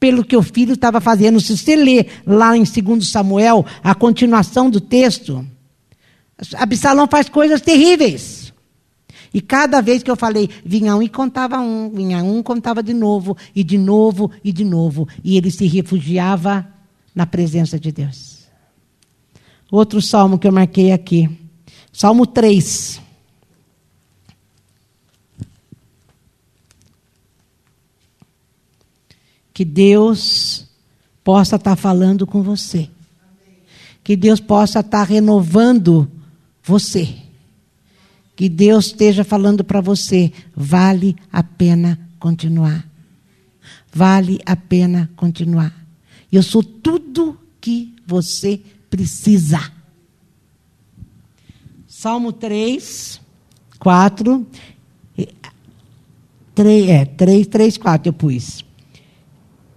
pelo 0.00 0.24
que 0.24 0.36
o 0.36 0.42
filho 0.42 0.72
estava 0.72 1.00
fazendo. 1.00 1.40
Se 1.40 1.56
você 1.56 1.76
ler 1.76 2.22
lá 2.26 2.56
em 2.56 2.64
2 2.64 3.08
Samuel, 3.08 3.66
a 3.82 3.94
continuação 3.94 4.70
do 4.70 4.80
texto, 4.80 5.46
Absalão 6.54 7.06
faz 7.06 7.28
coisas 7.28 7.60
terríveis. 7.60 8.45
E 9.36 9.40
cada 9.42 9.82
vez 9.82 10.02
que 10.02 10.10
eu 10.10 10.16
falei, 10.16 10.48
vinha 10.64 10.96
um 10.96 11.02
e 11.02 11.10
contava 11.10 11.60
um, 11.60 11.90
vinha 11.90 12.24
um, 12.24 12.42
contava 12.42 12.82
de 12.82 12.94
novo, 12.94 13.36
e 13.54 13.62
de 13.62 13.76
novo, 13.76 14.30
e 14.42 14.50
de 14.50 14.64
novo. 14.64 15.06
E 15.22 15.36
ele 15.36 15.50
se 15.50 15.66
refugiava 15.66 16.66
na 17.14 17.26
presença 17.26 17.78
de 17.78 17.92
Deus. 17.92 18.46
Outro 19.70 20.00
salmo 20.00 20.38
que 20.38 20.48
eu 20.48 20.52
marquei 20.52 20.90
aqui. 20.90 21.28
Salmo 21.92 22.26
3. 22.26 22.98
Que 29.52 29.66
Deus 29.66 30.66
possa 31.22 31.56
estar 31.56 31.76
falando 31.76 32.26
com 32.26 32.42
você. 32.42 32.88
Que 34.02 34.16
Deus 34.16 34.40
possa 34.40 34.80
estar 34.80 35.02
renovando 35.02 36.10
você 36.64 37.25
que 38.36 38.50
Deus 38.50 38.86
esteja 38.86 39.24
falando 39.24 39.64
para 39.64 39.80
você, 39.80 40.30
vale 40.54 41.16
a 41.32 41.42
pena 41.42 41.98
continuar. 42.18 42.86
Vale 43.90 44.38
a 44.44 44.54
pena 44.54 45.10
continuar. 45.16 45.74
Eu 46.30 46.42
sou 46.42 46.62
tudo 46.62 47.40
que 47.58 47.94
você 48.06 48.60
precisa. 48.90 49.72
Salmo 51.86 52.30
3, 52.30 53.18
4. 53.78 54.46
3, 56.54 56.88
é, 56.88 57.04
3, 57.06 57.46
3, 57.46 57.78
4 57.78 58.08
eu 58.08 58.12
pus. 58.12 58.64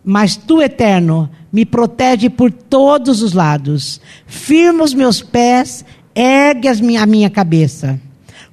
Mas 0.04 0.36
tu, 0.36 0.62
eterno, 0.62 1.30
me 1.52 1.66
protege 1.66 2.30
por 2.30 2.52
todos 2.52 3.22
os 3.22 3.32
lados. 3.32 4.02
Firma 4.26 4.84
os 4.84 4.94
meus 4.94 5.22
pés, 5.22 5.86
ergue 6.14 6.68
a 6.68 7.06
minha 7.06 7.30
cabeça. 7.30 8.00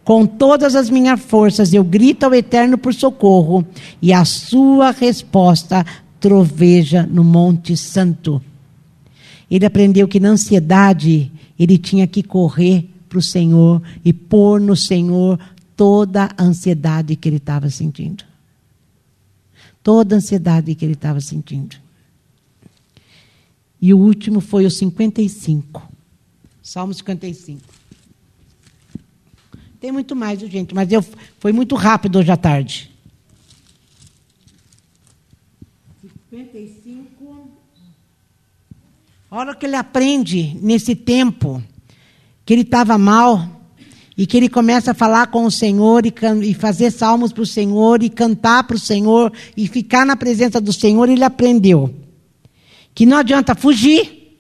Com 0.07 0.25
todas 0.25 0.77
as 0.77 0.88
minhas 0.88 1.21
forças 1.21 1.75
eu 1.75 1.83
grito 1.83 2.23
ao 2.23 2.33
Eterno 2.33 2.79
por 2.79 2.95
socorro, 2.95 3.66
e 4.01 4.12
a 4.12 4.25
sua 4.25 4.92
resposta 4.92 5.85
troveja 6.21 7.05
no 7.05 7.25
Monte 7.25 7.77
Santo. 7.77 8.40
Ele 9.51 9.66
aprendeu 9.66 10.07
que 10.07 10.21
na 10.21 10.29
ansiedade 10.29 11.33
ele 11.59 11.77
tinha 11.77 12.07
que 12.07 12.23
correr 12.23 12.88
para 13.09 13.19
o 13.19 13.23
Senhor 13.23 13.83
e 14.05 14.12
pôr 14.12 14.61
no 14.61 14.77
Senhor 14.77 15.40
toda 15.77 16.31
a 16.38 16.45
ansiedade 16.45 17.16
que 17.16 17.29
ele 17.29 17.38
estava 17.38 17.69
sentindo. 17.69 18.23
Toda 19.83 20.14
a 20.14 20.19
ansiedade 20.19 20.77
que 20.77 20.85
ele 20.85 20.92
estava 20.92 21.21
sentindo. 21.21 21.75
E 23.83 23.92
o 23.92 23.99
último 23.99 24.40
foi 24.40 24.66
o 24.66 24.71
55. 24.71 25.83
Salmo 26.62 26.95
55. 26.95 27.75
Tem 29.87 29.92
muito 29.92 30.16
mais, 30.16 30.40
gente, 30.40 30.75
mas 30.75 30.90
eu, 30.90 31.01
foi 31.38 31.53
muito 31.53 31.77
rápido 31.77 32.18
hoje 32.18 32.33
à 32.33 32.37
tarde. 32.37 32.90
55. 36.29 37.49
A 39.31 39.37
hora 39.37 39.55
que 39.55 39.64
ele 39.64 39.77
aprende 39.77 40.59
nesse 40.61 40.96
tempo 40.96 41.62
que 42.44 42.53
ele 42.53 42.62
estava 42.62 42.99
mal 42.99 43.49
e 44.18 44.27
que 44.27 44.37
ele 44.37 44.49
começa 44.49 44.90
a 44.90 44.94
falar 44.94 45.29
com 45.29 45.44
o 45.44 45.53
Senhor 45.53 46.05
e, 46.05 46.12
e 46.42 46.53
fazer 46.53 46.90
salmos 46.90 47.33
para 47.33 47.44
o 47.44 47.46
Senhor 47.46 48.03
e 48.03 48.11
cantar 48.11 48.64
para 48.64 48.75
o 48.75 48.81
Senhor 48.81 49.33
e 49.57 49.68
ficar 49.68 50.05
na 50.05 50.16
presença 50.16 50.61
do 50.61 50.72
Senhor, 50.72 51.09
ele 51.09 51.22
aprendeu 51.22 51.94
que 52.92 53.07
não 53.07 53.18
adianta 53.18 53.55
fugir, 53.55 54.37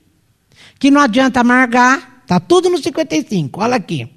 que 0.80 0.90
não 0.90 1.00
adianta 1.00 1.38
amargar, 1.38 2.22
está 2.22 2.40
tudo 2.40 2.68
no 2.68 2.82
55, 2.82 3.60
olha 3.60 3.76
aqui. 3.76 4.15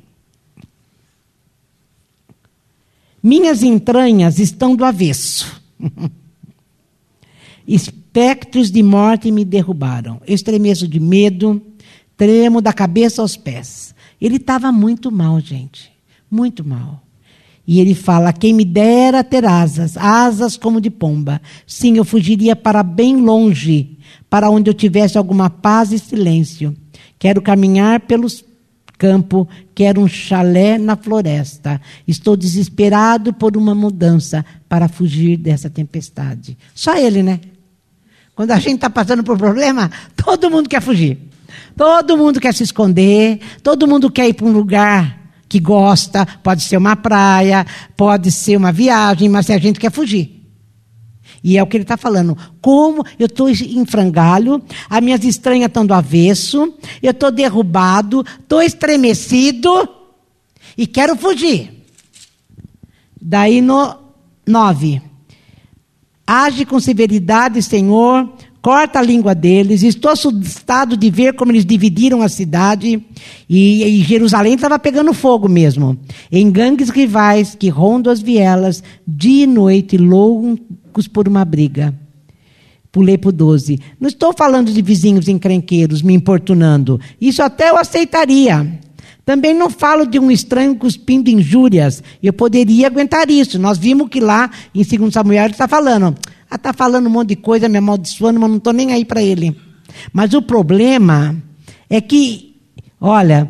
Minhas 3.21 3.63
entranhas 3.63 4.39
estão 4.39 4.75
do 4.75 4.86
avesso. 4.86 5.62
Espectros 7.67 8.71
de 8.71 8.82
morte 8.82 9.29
me 9.32 9.45
derrubaram. 9.45 10.21
Eu 10.25 10.34
estremeço 10.34 10.88
de 10.88 10.99
medo, 10.99 11.62
tremo 12.17 12.62
da 12.62 12.73
cabeça 12.73 13.21
aos 13.21 13.38
pés. 13.38 13.93
Ele 14.19 14.38
estava 14.38 14.71
muito 14.71 15.12
mal, 15.12 15.39
gente. 15.39 15.91
Muito 16.29 16.65
mal. 16.65 17.03
E 17.67 17.79
ele 17.79 17.93
fala: 17.93 18.34
Quem 18.34 18.53
me 18.53 18.65
dera 18.65 19.23
ter 19.23 19.45
asas, 19.45 19.95
asas 19.95 20.58
como 20.58 20.82
de 20.82 20.89
pomba. 20.89 21.39
Sim, 21.67 21.97
eu 21.97 22.03
fugiria 22.03 22.55
para 22.55 22.82
bem 22.82 23.17
longe, 23.17 23.97
para 24.27 24.49
onde 24.49 24.69
eu 24.69 24.73
tivesse 24.73 25.17
alguma 25.17 25.49
paz 25.49 25.91
e 25.91 25.99
silêncio. 25.99 26.75
Quero 27.19 27.41
caminhar 27.41 27.99
pelos 28.01 28.41
campos, 29.00 29.48
quero 29.74 30.02
um 30.02 30.08
chalé 30.08 30.78
na 30.78 30.96
floresta. 30.98 31.82
Estou 32.06 32.36
desesperado 32.36 33.34
por 33.34 33.56
uma 33.56 33.74
mudança 33.74 34.46
para 34.68 34.90
fugir 34.90 35.38
dessa 35.38 35.70
tempestade. 35.70 36.58
Só 36.76 36.96
ele, 36.96 37.24
né? 37.24 37.40
Quando 38.36 38.52
a 38.52 38.60
gente 38.60 38.76
está 38.76 38.90
passando 38.90 39.24
por 39.24 39.38
problema, 39.38 39.90
todo 40.16 40.52
mundo 40.52 40.70
quer 40.70 40.82
fugir. 40.82 41.18
Todo 41.76 42.18
mundo 42.18 42.40
quer 42.40 42.54
se 42.54 42.64
esconder, 42.64 43.40
todo 43.64 43.88
mundo 43.88 44.12
quer 44.12 44.28
ir 44.28 44.34
para 44.34 44.46
um 44.46 44.52
lugar 44.52 45.18
que 45.48 45.60
gosta, 45.60 46.26
pode 46.44 46.62
ser 46.62 46.78
uma 46.78 46.96
praia, 46.96 47.66
pode 47.98 48.32
ser 48.32 48.58
uma 48.58 48.72
viagem, 48.72 49.30
mas 49.30 49.50
a 49.50 49.58
gente 49.58 49.80
quer 49.80 49.92
fugir. 49.92 50.38
E 51.44 51.58
é 51.58 51.63
o 51.63 51.68
que 51.68 51.78
ele 51.78 51.84
está 51.84 51.98
falando. 51.98 52.38
Como 52.62 53.04
eu 53.18 53.26
estou 53.26 53.50
em 53.50 53.86
frangalho, 53.86 54.62
as 54.89 55.02
minhas 55.02 55.24
estranhas 55.24 55.68
estão 55.68 55.86
do 55.86 55.94
avesso, 55.94 56.74
eu 57.02 57.12
estou 57.12 57.32
derrubado, 57.32 58.26
estou 58.39 58.62
estremecido 58.62 59.88
e 60.78 60.86
quero 60.86 61.15
fugir. 61.15 61.72
Daí 63.22 63.62
no 63.62 63.96
9. 64.46 65.02
Age 66.26 66.65
com 66.65 66.80
severidade, 66.80 67.62
Senhor, 67.63 68.30
corta 68.62 69.00
a 69.00 69.02
língua 69.02 69.34
deles. 69.34 69.84
Estou 69.84 70.12
assustado 70.12 70.96
de 70.96 71.10
ver 71.10 71.34
como 71.34 71.52
eles 71.52 71.65
dividiram 71.65 72.22
a 72.22 72.30
cidade. 72.30 73.04
E, 73.50 73.84
e 73.84 74.04
Jerusalém 74.04 74.54
estava 74.54 74.78
pegando 74.78 75.13
fogo 75.13 75.50
mesmo. 75.50 75.98
Em 76.32 76.52
gangues 76.52 76.89
rivais 76.89 77.56
que 77.56 77.70
rondam 77.70 78.13
as 78.13 78.22
vielas, 78.22 78.84
dia 79.08 79.44
e 79.44 79.48
noite, 79.48 79.98
loucos 79.98 80.60
por 81.08 81.28
uma 81.28 81.45
briga. 81.45 81.93
Pulei 82.91 83.17
para 83.17 83.30
o 83.30 83.32
12. 83.32 83.80
Não 83.99 84.08
estou 84.08 84.34
falando 84.34 84.71
de 84.71 84.82
vizinhos 84.82 85.28
encrenqueiros 85.28 86.02
me 86.02 86.13
importunando. 86.13 86.99
Isso 87.21 87.43
até 87.43 87.69
eu 87.69 87.78
aceitaria. 87.78 88.80
Também 89.23 89.54
não 89.54 89.69
falo 89.69 90.08
de 90.08 90.17
um 90.17 90.32
estranho 90.32 90.75
cuspindo 90.75 91.30
injúrias. 91.30 92.02
Eu 92.21 92.34
poderia 92.34 92.88
aguentar 92.88 93.30
isso. 93.30 93.60
Nós 93.60 93.78
vimos 93.78 94.10
que 94.10 94.19
lá, 94.19 94.49
em 94.73 94.84
2 94.84 95.13
Samuel, 95.13 95.43
ele 95.43 95.54
está 95.54 95.67
falando. 95.67 96.15
Ah, 96.49 96.56
está 96.56 96.73
falando 96.73 97.06
um 97.06 97.12
monte 97.12 97.30
de 97.30 97.36
coisa, 97.36 97.69
me 97.69 97.78
amaldiçoando, 97.78 98.39
mas 98.39 98.49
não 98.49 98.58
estou 98.58 98.73
nem 98.73 98.91
aí 98.91 99.06
para 99.06 99.21
ele. 99.21 99.56
Mas 100.12 100.34
o 100.34 100.41
problema 100.41 101.36
é 101.88 102.02
que, 102.02 102.56
olha, 102.99 103.47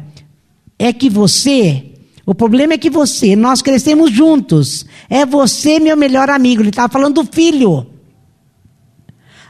é 0.78 0.92
que 0.92 1.10
você, 1.10 1.89
o 2.30 2.36
problema 2.36 2.74
é 2.74 2.78
que 2.78 2.92
você, 2.92 3.36
nós 3.36 3.60
crescemos 3.60 4.12
juntos. 4.12 4.86
É 5.10 5.26
você 5.26 5.80
meu 5.80 5.98
melhor 5.98 6.30
amigo. 6.30 6.62
Ele 6.62 6.70
estava 6.70 6.88
falando 6.88 7.24
do 7.24 7.34
filho. 7.34 7.88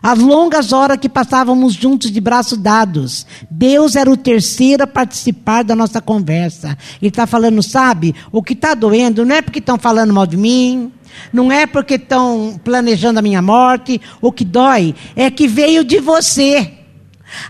As 0.01 0.17
longas 0.17 0.71
horas 0.71 0.97
que 0.97 1.09
passávamos 1.09 1.73
juntos 1.73 2.09
de 2.09 2.21
braços 2.21 2.57
dados. 2.57 3.27
Deus 3.51 3.97
era 3.97 4.09
o 4.09 4.15
terceiro 4.15 4.85
a 4.85 4.87
participar 4.87 5.65
da 5.65 5.75
nossa 5.75 5.99
conversa. 5.99 6.77
Ele 7.01 7.09
está 7.09 7.27
falando, 7.27 7.61
sabe, 7.61 8.15
o 8.31 8.41
que 8.41 8.53
está 8.53 8.73
doendo 8.73 9.25
não 9.25 9.35
é 9.35 9.41
porque 9.41 9.59
estão 9.59 9.77
falando 9.77 10.13
mal 10.13 10.25
de 10.25 10.37
mim, 10.37 10.89
não 11.33 11.51
é 11.51 11.67
porque 11.67 11.95
estão 11.95 12.57
planejando 12.63 13.19
a 13.19 13.21
minha 13.21 13.41
morte. 13.41 13.99
O 14.21 14.31
que 14.31 14.45
dói 14.45 14.95
é 15.17 15.29
que 15.29 15.49
veio 15.49 15.83
de 15.83 15.99
você. 15.99 16.75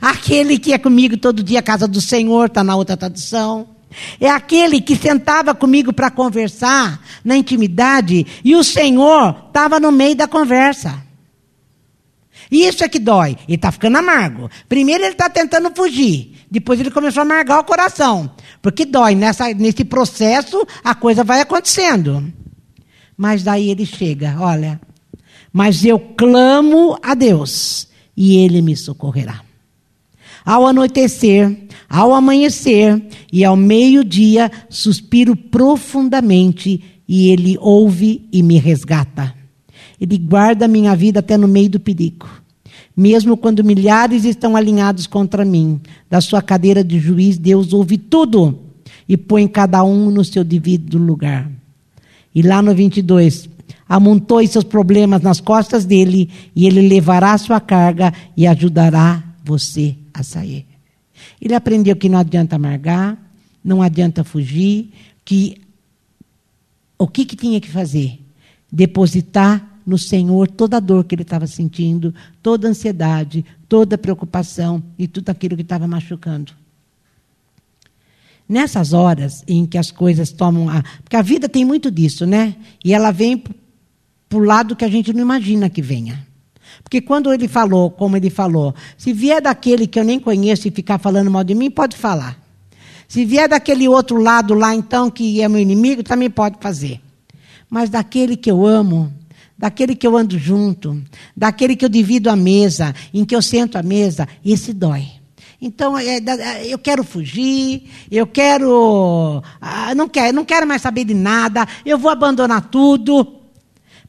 Aquele 0.02 0.58
que 0.58 0.74
é 0.74 0.80
comigo 0.80 1.18
todo 1.18 1.44
dia, 1.44 1.60
a 1.60 1.62
casa 1.62 1.88
do 1.88 2.02
Senhor, 2.02 2.48
está 2.48 2.64
na 2.64 2.76
outra 2.76 2.98
tradução. 2.98 3.78
É 4.20 4.30
aquele 4.30 4.82
que 4.82 4.96
sentava 4.96 5.56
comigo 5.56 5.92
para 5.92 6.12
conversar 6.12 7.02
na 7.24 7.36
intimidade 7.36 8.26
e 8.44 8.56
o 8.56 8.64
Senhor 8.64 9.46
estava 9.48 9.80
no 9.80 9.92
meio 9.92 10.16
da 10.16 10.28
conversa. 10.28 11.04
Isso 12.52 12.84
é 12.84 12.90
que 12.90 13.00
dói. 13.00 13.38
Ele 13.48 13.56
está 13.56 13.72
ficando 13.72 13.98
amargo. 13.98 14.50
Primeiro 14.68 15.04
ele 15.04 15.12
está 15.12 15.30
tentando 15.30 15.72
fugir. 15.76 16.36
Depois 16.50 16.80
ele 16.80 16.90
começou 16.90 17.22
a 17.22 17.24
amargar 17.24 17.60
o 17.60 17.64
coração. 17.64 18.32
Porque 18.62 18.86
dói. 18.86 19.14
Nessa, 19.14 19.54
nesse 19.54 19.86
processo, 19.86 20.66
a 20.84 20.96
coisa 20.96 21.24
vai 21.24 21.42
acontecendo. 21.42 22.34
Mas 23.16 23.44
daí 23.44 23.70
ele 23.70 23.86
chega, 23.86 24.36
olha. 24.40 24.82
Mas 25.54 25.86
eu 25.86 26.00
clamo 26.00 26.98
a 27.04 27.14
Deus 27.14 27.88
e 28.16 28.38
ele 28.38 28.62
me 28.62 28.76
socorrerá. 28.76 29.49
Ao 30.46 30.66
anoitecer, 30.66 31.68
ao 31.90 32.14
amanhecer 32.14 33.02
e 33.32 33.44
ao 33.44 33.56
meio-dia, 33.56 34.52
suspiro 34.70 35.36
profundamente 35.36 36.82
e 37.08 37.30
ele 37.30 37.58
ouve 37.60 38.28
e 38.32 38.44
me 38.44 38.58
resgata. 38.58 39.34
Ele 40.00 40.18
guarda 40.18 40.68
minha 40.68 40.96
vida 40.96 41.20
até 41.20 41.36
no 41.36 41.48
meio 41.48 41.70
do 41.70 41.80
perigo. 41.80 42.30
Mesmo 42.96 43.36
quando 43.36 43.64
milhares 43.64 44.24
estão 44.24 44.56
alinhados 44.56 45.08
contra 45.08 45.44
mim, 45.44 45.82
da 46.10 46.22
sua 46.22 46.42
cadeira 46.42 46.84
de 46.84 47.00
juiz, 47.00 47.38
Deus 47.38 47.74
ouve 47.74 47.98
tudo 47.98 48.60
e 49.08 49.18
põe 49.18 49.48
cada 49.48 49.84
um 49.84 50.12
no 50.12 50.24
seu 50.24 50.44
devido 50.44 50.98
lugar. 50.98 51.50
E 52.34 52.42
lá 52.42 52.62
no 52.62 52.76
22, 52.76 53.50
amontoe 53.88 54.48
seus 54.48 54.64
problemas 54.64 55.22
nas 55.22 55.42
costas 55.42 55.86
dele 55.86 56.30
e 56.56 56.68
ele 56.68 56.88
levará 56.88 57.38
sua 57.38 57.60
carga 57.60 58.14
e 58.38 58.46
ajudará 58.46 59.24
você 59.44 59.96
a 60.14 60.24
sair. 60.24 60.66
Ele 61.42 61.54
aprendeu 61.54 61.96
que 61.96 62.10
não 62.10 62.20
adianta 62.20 62.56
amargar, 62.56 63.18
não 63.64 63.82
adianta 63.82 64.24
fugir, 64.24 64.92
que 65.26 65.62
o 66.98 67.08
que, 67.08 67.26
que 67.26 67.36
tinha 67.36 67.62
que 67.62 67.70
fazer? 67.70 68.20
Depositar 68.72 69.80
no 69.86 69.98
Senhor 69.98 70.48
toda 70.50 70.78
a 70.78 70.80
dor 70.80 71.04
que 71.04 71.16
ele 71.16 71.24
estava 71.24 71.48
sentindo, 71.48 72.14
toda 72.44 72.68
a 72.68 72.72
ansiedade, 72.72 73.44
toda 73.68 73.96
a 73.96 73.98
preocupação 73.98 74.84
e 74.98 75.08
tudo 75.08 75.30
aquilo 75.30 75.56
que 75.56 75.62
estava 75.62 75.88
machucando. 75.88 76.54
Nessas 78.48 78.94
horas 78.94 79.44
em 79.48 79.66
que 79.66 79.78
as 79.78 79.92
coisas 79.92 80.32
tomam 80.32 80.70
a. 80.70 80.84
Porque 81.04 81.16
a 81.16 81.22
vida 81.22 81.48
tem 81.48 81.64
muito 81.64 81.92
disso, 81.92 82.26
né? 82.26 82.56
E 82.84 82.94
ela 82.94 83.12
vem 83.12 83.38
para 83.38 84.38
o 84.38 84.44
lado 84.44 84.76
que 84.76 84.86
a 84.86 84.90
gente 84.90 85.14
não 85.14 85.22
imagina 85.22 85.70
que 85.70 85.82
venha. 85.82 86.28
Porque 86.84 87.02
quando 87.02 87.34
ele 87.34 87.48
falou, 87.48 87.92
como 87.92 88.18
ele 88.18 88.30
falou, 88.30 88.74
se 88.98 89.14
vier 89.14 89.42
daquele 89.42 89.86
que 89.88 90.00
eu 90.00 90.04
nem 90.04 90.20
conheço 90.20 90.68
e 90.68 90.72
ficar 90.72 90.98
falando 90.98 91.30
mal 91.30 91.44
de 91.44 91.54
mim, 91.54 91.70
pode 91.70 91.96
falar. 91.96 92.40
Se 93.08 93.26
vier 93.26 93.50
daquele 93.50 93.88
outro 93.88 94.18
lado 94.22 94.54
lá, 94.54 94.74
então, 94.76 95.10
que 95.10 95.42
é 95.42 95.48
meu 95.48 95.60
inimigo, 95.60 96.04
também 96.04 96.30
pode 96.30 96.58
fazer. 96.60 97.02
Mas 97.70 97.90
daquele 97.90 98.38
que 98.38 98.50
eu 98.50 98.66
amo, 98.66 99.12
daquele 99.58 99.96
que 99.96 100.06
eu 100.06 100.16
ando 100.16 100.38
junto, 100.38 101.02
daquele 101.36 101.76
que 101.76 101.84
eu 101.84 101.90
divido 101.90 102.30
a 102.30 102.36
mesa, 102.36 102.94
em 103.14 103.26
que 103.26 103.36
eu 103.36 103.42
sento 103.42 103.78
à 103.78 103.84
mesa, 103.84 104.28
esse 104.46 104.74
dói. 104.74 105.08
Então, 105.62 105.98
é, 105.98 106.18
é, 106.18 106.68
eu 106.68 106.80
quero 106.80 107.04
fugir, 107.04 107.90
eu 108.10 108.26
quero. 108.26 109.44
Ah, 109.60 109.94
não 109.94 110.08
quero, 110.08 110.34
não 110.34 110.46
quero 110.46 110.66
mais 110.66 110.82
saber 110.82 111.04
de 111.04 111.14
nada, 111.14 111.68
eu 111.86 111.98
vou 111.98 112.10
abandonar 112.10 112.70
tudo. 112.70 113.36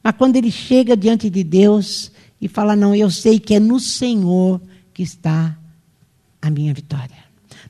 Mas 0.03 0.15
quando 0.17 0.35
ele 0.35 0.49
chega 0.49 0.95
diante 0.95 1.29
de 1.29 1.43
Deus 1.43 2.10
e 2.41 2.47
fala: 2.47 2.75
Não, 2.75 2.95
eu 2.95 3.11
sei 3.11 3.39
que 3.39 3.53
é 3.53 3.59
no 3.59 3.79
Senhor 3.79 4.59
que 4.93 5.03
está 5.03 5.57
a 6.41 6.49
minha 6.49 6.73
vitória. 6.73 7.21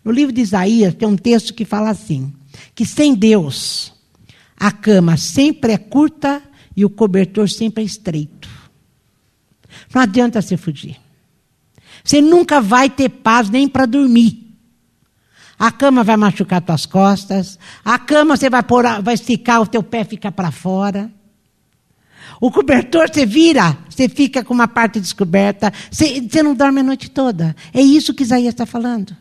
No 0.04 0.12
livro 0.12 0.34
de 0.34 0.42
Isaías 0.42 0.96
tem 0.96 1.08
um 1.08 1.18
texto 1.18 1.54
que 1.54 1.66
fala 1.66 1.90
assim: 1.90 2.34
que 2.74 2.86
sem 2.86 3.14
Deus 3.14 3.94
a 4.58 4.72
cama 4.72 5.18
sempre 5.18 5.74
é 5.74 5.78
curta 5.78 6.42
e 6.76 6.86
o 6.86 6.90
cobertor 6.90 7.50
sempre 7.50 7.84
é 7.84 7.86
estreito. 7.86 8.50
Não 9.94 10.02
adianta 10.02 10.42
você 10.42 10.56
fugir. 10.56 10.98
Você 12.04 12.22
nunca 12.22 12.62
vai 12.62 12.90
ter 12.90 13.10
paz 13.10 13.50
nem 13.50 13.68
para 13.68 13.86
dormir. 13.86 14.56
A 15.58 15.72
cama 15.72 16.04
vai 16.04 16.18
machucar 16.18 16.62
tuas 16.62 16.86
costas. 16.86 17.60
A 17.86 18.00
cama 18.00 18.36
você 18.36 18.50
vai, 18.50 18.64
pôr, 18.64 18.84
vai 19.02 19.14
esticar, 19.14 19.62
o 19.62 19.68
teu 19.68 19.84
pé 19.84 20.04
fica 20.04 20.32
para 20.32 20.52
fora. 20.52 21.12
O 22.42 22.50
cobertor 22.50 23.08
você 23.08 23.24
vira, 23.24 23.78
você 23.88 24.10
fica 24.10 24.44
com 24.44 24.52
uma 24.52 24.68
parte 24.68 25.00
descoberta, 25.00 25.72
você, 25.92 26.20
você 26.20 26.42
não 26.42 26.56
dorme 26.56 26.80
a 26.80 26.84
noite 26.84 27.08
toda. 27.08 27.56
É 27.72 27.80
isso 27.80 28.16
que 28.16 28.24
Isaías 28.24 28.56
está 28.56 28.66
falando. 28.66 29.16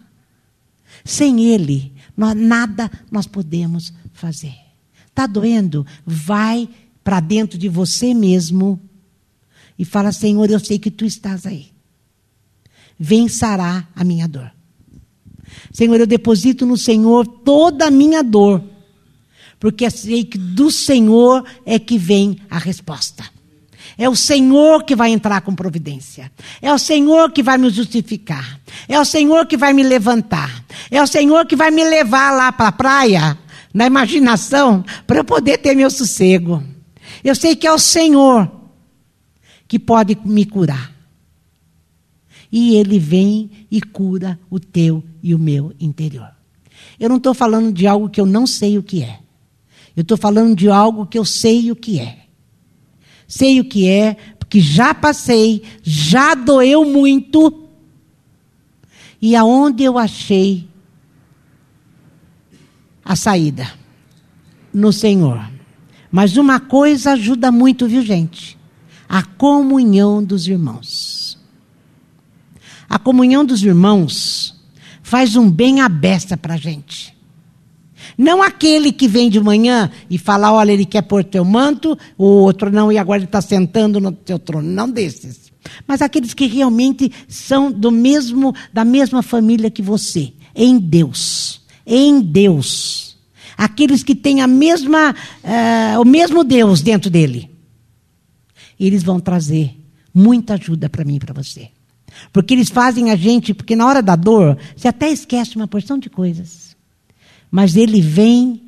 Sem 1.04 1.44
ele, 1.44 1.92
nós, 2.16 2.34
nada 2.34 2.90
nós 3.10 3.26
podemos 3.26 3.92
fazer. 4.14 4.54
Está 5.06 5.26
doendo? 5.26 5.86
Vai 6.06 6.66
para 7.04 7.20
dentro 7.20 7.58
de 7.58 7.68
você 7.68 8.14
mesmo 8.14 8.80
e 9.78 9.84
fala: 9.84 10.12
Senhor, 10.12 10.50
eu 10.50 10.58
sei 10.58 10.78
que 10.78 10.90
tu 10.90 11.04
estás 11.04 11.44
aí. 11.44 11.68
Sarar 13.28 13.90
a 13.94 14.02
minha 14.02 14.26
dor. 14.26 14.50
Senhor, 15.72 16.00
eu 16.00 16.06
deposito 16.06 16.64
no 16.64 16.78
Senhor 16.78 17.26
toda 17.26 17.88
a 17.88 17.90
minha 17.90 18.22
dor, 18.22 18.64
porque 19.60 19.88
sei 19.90 20.24
que 20.24 20.38
do 20.38 20.70
Senhor 20.70 21.44
é 21.66 21.78
que 21.78 21.98
vem 21.98 22.38
a 22.50 22.58
resposta. 22.58 23.22
É 23.98 24.08
o 24.08 24.16
Senhor 24.16 24.84
que 24.84 24.96
vai 24.96 25.10
entrar 25.10 25.42
com 25.42 25.54
providência. 25.54 26.32
É 26.62 26.72
o 26.72 26.78
Senhor 26.78 27.30
que 27.30 27.42
vai 27.42 27.58
me 27.58 27.68
justificar. 27.68 28.58
É 28.88 28.98
o 28.98 29.04
Senhor 29.04 29.46
que 29.46 29.58
vai 29.58 29.74
me 29.74 29.82
levantar. 29.82 30.64
É 30.90 31.02
o 31.02 31.06
Senhor 31.06 31.44
que 31.44 31.54
vai 31.54 31.70
me 31.70 31.84
levar 31.84 32.30
lá 32.30 32.50
para 32.50 32.68
a 32.68 32.72
praia, 32.72 33.38
na 33.74 33.86
imaginação, 33.86 34.82
para 35.06 35.18
eu 35.18 35.24
poder 35.24 35.58
ter 35.58 35.74
meu 35.74 35.90
sossego. 35.90 36.64
Eu 37.22 37.34
sei 37.34 37.54
que 37.54 37.66
é 37.66 37.72
o 37.72 37.78
Senhor 37.78 38.50
que 39.68 39.78
pode 39.78 40.16
me 40.24 40.46
curar. 40.46 40.94
E 42.50 42.76
Ele 42.76 42.98
vem 42.98 43.66
e 43.70 43.82
cura 43.82 44.40
o 44.48 44.58
teu 44.58 45.04
e 45.22 45.34
o 45.34 45.38
meu 45.38 45.74
interior. 45.78 46.30
Eu 46.98 47.10
não 47.10 47.18
estou 47.18 47.34
falando 47.34 47.70
de 47.70 47.86
algo 47.86 48.08
que 48.08 48.20
eu 48.20 48.26
não 48.26 48.46
sei 48.46 48.78
o 48.78 48.82
que 48.82 49.02
é. 49.02 49.20
Eu 49.96 50.02
estou 50.02 50.16
falando 50.16 50.54
de 50.56 50.68
algo 50.68 51.06
que 51.06 51.18
eu 51.18 51.24
sei 51.24 51.70
o 51.70 51.76
que 51.76 51.98
é. 51.98 52.20
Sei 53.26 53.60
o 53.60 53.64
que 53.64 53.88
é, 53.88 54.14
porque 54.38 54.60
já 54.60 54.92
passei, 54.92 55.62
já 55.82 56.34
doeu 56.34 56.84
muito. 56.84 57.68
E 59.20 59.36
aonde 59.36 59.84
eu 59.84 59.98
achei 59.98 60.68
a 63.04 63.14
saída? 63.14 63.70
No 64.72 64.92
Senhor. 64.92 65.50
Mas 66.10 66.36
uma 66.36 66.58
coisa 66.58 67.12
ajuda 67.12 67.52
muito, 67.52 67.86
viu, 67.86 68.02
gente? 68.02 68.58
A 69.08 69.22
comunhão 69.22 70.22
dos 70.22 70.46
irmãos. 70.46 71.38
A 72.88 72.98
comunhão 72.98 73.44
dos 73.44 73.62
irmãos 73.62 74.60
faz 75.02 75.36
um 75.36 75.48
bem 75.50 75.80
à 75.80 75.88
beça 75.88 76.36
para 76.36 76.54
a 76.54 76.56
gente. 76.56 77.09
Não 78.20 78.42
aquele 78.42 78.92
que 78.92 79.08
vem 79.08 79.30
de 79.30 79.40
manhã 79.40 79.90
e 80.10 80.18
fala, 80.18 80.52
olha, 80.52 80.72
ele 80.72 80.84
quer 80.84 81.00
pôr 81.00 81.24
teu 81.24 81.42
manto, 81.42 81.98
o 82.18 82.26
outro 82.26 82.70
não, 82.70 82.92
e 82.92 82.98
agora 82.98 83.20
ele 83.20 83.24
está 83.24 83.40
sentando 83.40 83.98
no 83.98 84.12
teu 84.12 84.38
trono. 84.38 84.68
Não 84.68 84.90
desses. 84.90 85.50
Mas 85.86 86.02
aqueles 86.02 86.34
que 86.34 86.44
realmente 86.44 87.10
são 87.26 87.72
do 87.72 87.90
mesmo, 87.90 88.54
da 88.74 88.84
mesma 88.84 89.22
família 89.22 89.70
que 89.70 89.80
você, 89.80 90.34
em 90.54 90.78
Deus. 90.78 91.62
Em 91.86 92.20
Deus. 92.20 93.16
Aqueles 93.56 94.02
que 94.02 94.14
têm 94.14 94.42
a 94.42 94.46
mesma, 94.46 95.14
uh, 95.42 96.02
o 96.02 96.04
mesmo 96.04 96.44
Deus 96.44 96.82
dentro 96.82 97.08
dele. 97.08 97.48
Eles 98.78 99.02
vão 99.02 99.18
trazer 99.18 99.74
muita 100.12 100.56
ajuda 100.60 100.90
para 100.90 101.06
mim 101.06 101.16
e 101.16 101.20
para 101.20 101.32
você. 101.32 101.70
Porque 102.34 102.52
eles 102.52 102.68
fazem 102.68 103.10
a 103.10 103.16
gente, 103.16 103.54
porque 103.54 103.74
na 103.74 103.86
hora 103.86 104.02
da 104.02 104.14
dor, 104.14 104.58
você 104.76 104.88
até 104.88 105.08
esquece 105.08 105.56
uma 105.56 105.66
porção 105.66 105.98
de 105.98 106.10
coisas. 106.10 106.69
Mas 107.50 107.76
ele 107.76 108.00
vem 108.00 108.62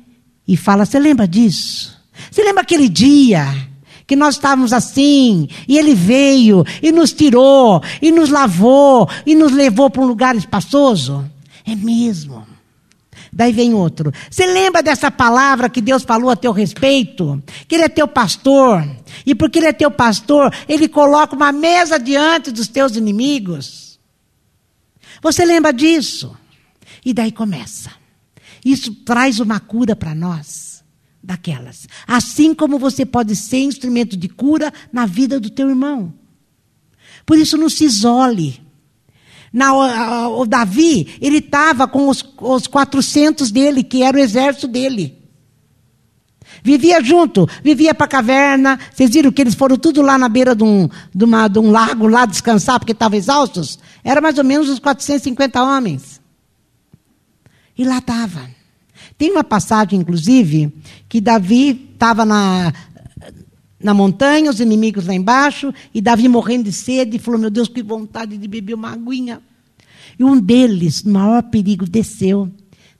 e 0.47 0.57
fala: 0.57 0.85
Você 0.85 0.99
lembra 0.99 1.27
disso? 1.27 1.97
Você 2.29 2.43
lembra 2.43 2.61
aquele 2.61 2.89
dia 2.89 3.45
que 4.05 4.15
nós 4.15 4.35
estávamos 4.35 4.73
assim, 4.73 5.47
e 5.67 5.77
ele 5.77 5.95
veio 5.95 6.65
e 6.81 6.91
nos 6.91 7.13
tirou, 7.13 7.81
e 8.01 8.11
nos 8.11 8.29
lavou, 8.29 9.09
e 9.25 9.33
nos 9.33 9.51
levou 9.51 9.89
para 9.89 10.01
um 10.01 10.05
lugar 10.05 10.35
espaçoso? 10.35 11.23
É 11.65 11.73
mesmo. 11.75 12.45
Daí 13.31 13.51
vem 13.51 13.73
outro. 13.73 14.11
Você 14.29 14.45
lembra 14.45 14.83
dessa 14.83 15.09
palavra 15.09 15.69
que 15.69 15.81
Deus 15.81 16.03
falou 16.03 16.29
a 16.29 16.35
teu 16.35 16.51
respeito? 16.51 17.41
Que 17.67 17.75
Ele 17.75 17.85
é 17.85 17.89
teu 17.89 18.07
pastor. 18.07 18.87
E 19.25 19.33
porque 19.33 19.57
Ele 19.57 19.67
é 19.67 19.73
teu 19.73 19.89
pastor, 19.89 20.53
Ele 20.67 20.87
coloca 20.87 21.35
uma 21.35 21.51
mesa 21.51 21.97
diante 21.97 22.51
dos 22.51 22.67
teus 22.67 22.95
inimigos. 22.95 23.99
Você 25.21 25.43
lembra 25.45 25.73
disso? 25.73 26.37
E 27.03 27.13
daí 27.13 27.31
começa. 27.31 28.02
Isso 28.65 28.93
traz 28.93 29.39
uma 29.39 29.59
cura 29.59 29.95
para 29.95 30.15
nós, 30.15 30.83
daquelas. 31.21 31.87
Assim 32.07 32.53
como 32.53 32.79
você 32.79 33.05
pode 33.05 33.35
ser 33.35 33.59
instrumento 33.59 34.15
de 34.15 34.29
cura 34.29 34.73
na 34.91 35.05
vida 35.05 35.39
do 35.39 35.49
teu 35.49 35.69
irmão. 35.69 36.13
Por 37.25 37.37
isso, 37.37 37.57
não 37.57 37.69
se 37.69 37.85
isole. 37.85 38.61
Na, 39.51 40.29
o 40.29 40.45
Davi, 40.45 41.15
ele 41.21 41.37
estava 41.37 41.87
com 41.87 42.09
os, 42.09 42.23
os 42.39 42.67
400 42.67 43.51
dele, 43.51 43.83
que 43.83 44.01
era 44.01 44.17
o 44.17 44.19
exército 44.19 44.67
dele. 44.67 45.23
Vivia 46.63 47.03
junto, 47.03 47.47
vivia 47.63 47.93
para 47.93 48.05
a 48.05 48.09
caverna. 48.09 48.79
Vocês 48.93 49.09
viram 49.11 49.31
que 49.31 49.41
eles 49.41 49.53
foram 49.53 49.77
tudo 49.77 50.01
lá 50.01 50.17
na 50.17 50.29
beira 50.29 50.55
de 50.55 50.63
um, 50.63 50.89
de 51.13 51.25
uma, 51.25 51.47
de 51.47 51.59
um 51.59 51.71
lago, 51.71 52.07
lá 52.07 52.25
descansar, 52.25 52.79
porque 52.79 52.93
estavam 52.93 53.17
exaustos? 53.17 53.77
Era 54.03 54.21
mais 54.21 54.37
ou 54.37 54.43
menos 54.43 54.69
uns 54.69 54.79
450 54.79 55.61
homens. 55.61 56.12
E 57.77 57.83
lá 57.83 57.97
estava. 57.97 58.49
Tem 59.17 59.31
uma 59.31 59.43
passagem, 59.43 59.99
inclusive, 59.99 60.71
que 61.09 61.19
Davi 61.19 61.89
estava 61.93 62.25
na, 62.25 62.73
na 63.81 63.93
montanha, 63.93 64.49
os 64.49 64.59
inimigos 64.59 65.07
lá 65.07 65.13
embaixo, 65.13 65.73
e 65.93 66.01
Davi 66.01 66.27
morrendo 66.27 66.65
de 66.65 66.71
sede, 66.71 67.19
falou: 67.19 67.39
Meu 67.39 67.49
Deus, 67.49 67.67
que 67.67 67.83
vontade 67.83 68.37
de 68.37 68.47
beber 68.47 68.73
uma 68.73 68.91
aguinha. 68.91 69.41
E 70.17 70.23
um 70.23 70.39
deles, 70.39 71.03
no 71.03 71.13
maior 71.13 71.43
perigo, 71.43 71.85
desceu, 71.87 72.51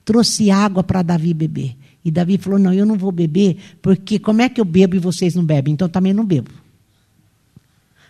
trouxe 0.04 0.52
água 0.52 0.84
para 0.84 1.02
Davi 1.02 1.34
beber. 1.34 1.76
E 2.04 2.12
Davi 2.12 2.38
falou: 2.38 2.60
Não, 2.60 2.74
eu 2.74 2.86
não 2.86 2.98
vou 2.98 3.12
beber, 3.12 3.58
porque 3.82 4.20
como 4.20 4.42
é 4.42 4.50
que 4.50 4.60
eu 4.60 4.66
bebo 4.66 4.96
e 4.96 5.00
vocês 5.00 5.36
não 5.36 5.46
bebem? 5.46 5.74
Então 5.74 5.88
também 5.88 6.14
não 6.14 6.26
bebo. 6.26 6.52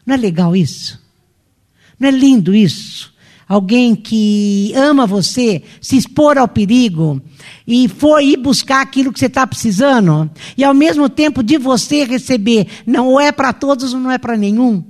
Não 0.06 0.16
é 0.16 0.18
legal 0.18 0.56
isso? 0.56 1.02
Não 2.00 2.10
é 2.10 2.12
lindo 2.12 2.54
isso? 2.54 3.13
Alguém 3.48 3.96
que 3.96 4.72
ama 4.76 5.06
você 5.06 5.62
se 5.82 5.98
expor 5.98 6.38
ao 6.38 6.48
perigo 6.48 7.22
e 7.68 7.88
for 7.88 8.22
ir 8.22 8.38
buscar 8.38 8.82
aquilo 8.82 9.12
que 9.12 9.20
você 9.20 9.26
está 9.26 9.46
precisando, 9.46 10.30
e 10.58 10.64
ao 10.64 10.74
mesmo 10.74 11.10
tempo 11.10 11.44
de 11.44 11.58
você 11.58 12.04
receber, 12.04 12.68
não 12.86 13.20
é 13.20 13.32
para 13.32 13.54
todos, 13.54 13.94
não 13.94 14.12
é 14.12 14.18
para 14.18 14.38
nenhum. 14.38 14.84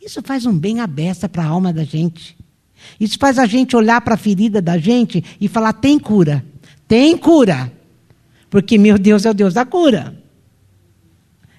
Isso 0.00 0.20
faz 0.22 0.46
um 0.46 0.56
bem 0.56 0.80
à 0.80 0.86
beça 0.86 1.28
para 1.28 1.42
a 1.42 1.48
alma 1.48 1.72
da 1.72 1.84
gente. 1.84 2.36
Isso 3.00 3.18
faz 3.18 3.38
a 3.38 3.46
gente 3.46 3.76
olhar 3.76 4.00
para 4.00 4.14
a 4.14 4.18
ferida 4.18 4.62
da 4.62 4.78
gente 4.78 5.24
e 5.40 5.48
falar: 5.48 5.72
tem 5.72 5.98
cura, 5.98 6.44
tem 6.86 7.16
cura. 7.16 7.72
Porque 8.48 8.78
meu 8.78 8.98
Deus 8.98 9.26
é 9.26 9.30
o 9.30 9.34
Deus 9.34 9.54
da 9.54 9.64
cura. 9.64 10.16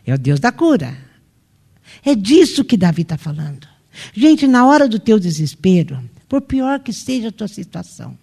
É 0.06 0.14
o 0.14 0.18
Deus 0.18 0.40
da 0.40 0.52
cura. 0.52 0.98
É 2.06 2.16
disso 2.16 2.64
que 2.64 2.78
Davi 2.78 3.02
está 3.02 3.18
falando. 3.18 3.68
Gente, 4.14 4.48
na 4.48 4.66
hora 4.66 4.88
do 4.88 5.00
teu 5.00 5.20
desespero, 5.20 6.00
por 6.28 6.42
pior 6.42 6.80
que 6.80 6.94
seja 6.94 7.30
a 7.30 7.32
tua 7.32 7.48
situação, 7.48 8.18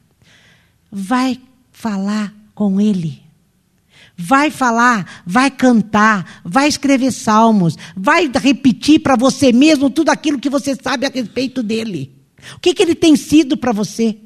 vai 0.91 1.41
falar 1.73 2.35
com 2.55 2.81
Ele. 2.81 3.23
Vai 4.17 4.51
falar, 4.51 5.23
vai 5.27 5.51
cantar, 5.51 6.41
vai 6.45 6.69
escrever 6.69 7.11
salmos, 7.11 7.77
vai 7.97 8.31
repetir 8.33 9.01
para 9.01 9.17
você 9.17 9.53
mesmo 9.53 9.91
tudo 9.91 10.11
aquilo 10.11 10.39
que 10.39 10.49
você 10.49 10.77
sabe 10.81 11.05
a 11.05 11.11
respeito 11.11 11.65
dele. 11.65 12.15
O 12.57 12.61
que, 12.61 12.75
que 12.75 12.83
ele 12.83 12.95
tem 12.95 13.17
sido 13.17 13.57
para 13.57 13.73
você? 13.73 14.17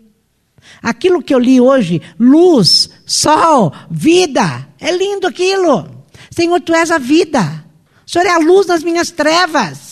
Aquilo 0.82 1.22
que 1.22 1.34
eu 1.34 1.38
li 1.38 1.58
hoje, 1.58 2.02
luz, 2.18 2.90
sol, 3.06 3.72
vida, 3.90 4.68
é 4.78 4.94
lindo 4.94 5.26
aquilo. 5.26 5.88
Senhor, 6.30 6.60
tu 6.60 6.74
és 6.74 6.90
a 6.90 6.98
vida. 6.98 7.64
O 8.06 8.10
Senhor 8.10 8.26
é 8.26 8.30
a 8.30 8.38
luz 8.38 8.66
nas 8.66 8.82
minhas 8.82 9.10
trevas. 9.10 9.87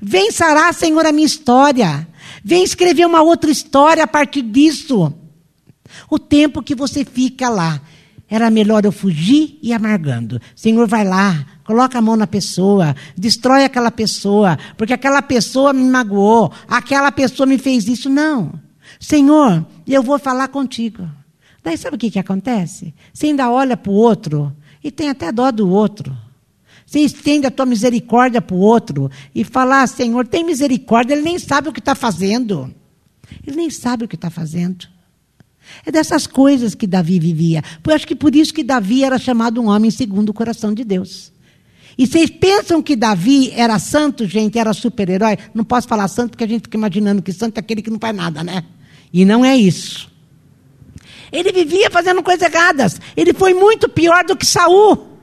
Vem 0.00 0.30
sarar, 0.30 0.72
Senhor, 0.74 1.04
a 1.06 1.12
minha 1.12 1.26
história. 1.26 2.06
Vem 2.44 2.62
escrever 2.62 3.06
uma 3.06 3.22
outra 3.22 3.50
história 3.50 4.04
a 4.04 4.06
partir 4.06 4.42
disso. 4.42 5.12
O 6.10 6.18
tempo 6.18 6.62
que 6.62 6.74
você 6.74 7.04
fica 7.04 7.48
lá, 7.48 7.80
era 8.28 8.50
melhor 8.50 8.84
eu 8.84 8.92
fugir 8.92 9.58
e 9.62 9.72
amargando. 9.72 10.40
Senhor, 10.54 10.86
vai 10.86 11.04
lá, 11.04 11.46
coloca 11.64 11.98
a 11.98 12.02
mão 12.02 12.16
na 12.16 12.26
pessoa, 12.26 12.94
destrói 13.16 13.64
aquela 13.64 13.90
pessoa, 13.90 14.58
porque 14.76 14.92
aquela 14.92 15.22
pessoa 15.22 15.72
me 15.72 15.84
magoou, 15.84 16.52
aquela 16.68 17.12
pessoa 17.12 17.46
me 17.46 17.56
fez 17.56 17.86
isso. 17.86 18.08
Não. 18.08 18.52
Senhor, 18.98 19.64
eu 19.86 20.02
vou 20.02 20.18
falar 20.18 20.48
contigo. 20.48 21.08
Daí 21.62 21.76
sabe 21.76 21.96
o 21.96 21.98
que, 21.98 22.10
que 22.10 22.18
acontece? 22.18 22.94
Você 23.12 23.26
ainda 23.26 23.50
olha 23.50 23.76
para 23.76 23.90
o 23.90 23.94
outro 23.94 24.52
e 24.82 24.90
tem 24.90 25.08
até 25.08 25.30
dó 25.30 25.50
do 25.50 25.68
outro. 25.68 26.16
Você 26.86 27.00
estende 27.00 27.48
a 27.48 27.50
tua 27.50 27.66
misericórdia 27.66 28.40
para 28.40 28.54
o 28.54 28.60
outro 28.60 29.10
e 29.34 29.42
fala, 29.42 29.82
ah, 29.82 29.86
Senhor, 29.88 30.24
tem 30.24 30.44
misericórdia, 30.44 31.14
ele 31.14 31.22
nem 31.22 31.36
sabe 31.36 31.68
o 31.68 31.72
que 31.72 31.80
está 31.80 31.96
fazendo. 31.96 32.72
Ele 33.44 33.56
nem 33.56 33.70
sabe 33.70 34.04
o 34.04 34.08
que 34.08 34.14
está 34.14 34.30
fazendo. 34.30 34.86
É 35.84 35.90
dessas 35.90 36.28
coisas 36.28 36.76
que 36.76 36.86
Davi 36.86 37.18
vivia. 37.18 37.62
Eu 37.84 37.92
acho 37.92 38.06
que 38.06 38.14
por 38.14 38.36
isso 38.36 38.54
que 38.54 38.62
Davi 38.62 39.02
era 39.02 39.18
chamado 39.18 39.60
um 39.60 39.66
homem 39.66 39.90
segundo 39.90 40.28
o 40.28 40.34
coração 40.34 40.72
de 40.72 40.84
Deus. 40.84 41.32
E 41.98 42.06
vocês 42.06 42.30
pensam 42.30 42.80
que 42.80 42.94
Davi 42.94 43.50
era 43.50 43.78
santo, 43.80 44.24
gente, 44.26 44.56
era 44.56 44.72
super-herói? 44.72 45.38
Não 45.52 45.64
posso 45.64 45.88
falar 45.88 46.06
santo 46.06 46.30
porque 46.30 46.44
a 46.44 46.48
gente 46.48 46.62
fica 46.62 46.76
imaginando 46.76 47.20
que 47.20 47.32
santo 47.32 47.56
é 47.56 47.60
aquele 47.60 47.82
que 47.82 47.90
não 47.90 47.98
faz 47.98 48.14
nada, 48.14 48.44
né? 48.44 48.64
E 49.12 49.24
não 49.24 49.44
é 49.44 49.56
isso. 49.56 50.08
Ele 51.32 51.50
vivia 51.50 51.90
fazendo 51.90 52.22
coisas 52.22 52.48
erradas. 52.48 53.00
Ele 53.16 53.32
foi 53.32 53.54
muito 53.54 53.88
pior 53.88 54.24
do 54.24 54.36
que 54.36 54.46
Saul. 54.46 55.15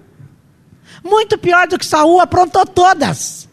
Muito 1.03 1.37
pior 1.37 1.67
do 1.67 1.77
que 1.77 1.85
Saul, 1.85 2.19
aprontou 2.19 2.65
todas. 2.65 3.49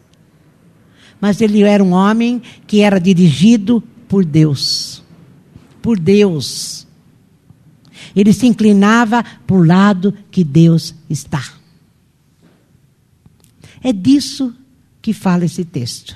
Mas 1.19 1.41
ele 1.41 1.61
era 1.61 1.83
um 1.83 1.91
homem 1.91 2.41
que 2.65 2.81
era 2.81 2.99
dirigido 2.99 3.83
por 4.07 4.23
Deus. 4.23 5.03
Por 5.81 5.99
Deus. 5.99 6.87
Ele 8.15 8.33
se 8.33 8.47
inclinava 8.47 9.23
para 9.23 9.55
o 9.55 9.63
lado 9.63 10.13
que 10.31 10.43
Deus 10.43 10.95
está. 11.09 11.43
É 13.83 13.91
disso 13.91 14.55
que 15.01 15.13
fala 15.13 15.45
esse 15.45 15.65
texto. 15.65 16.15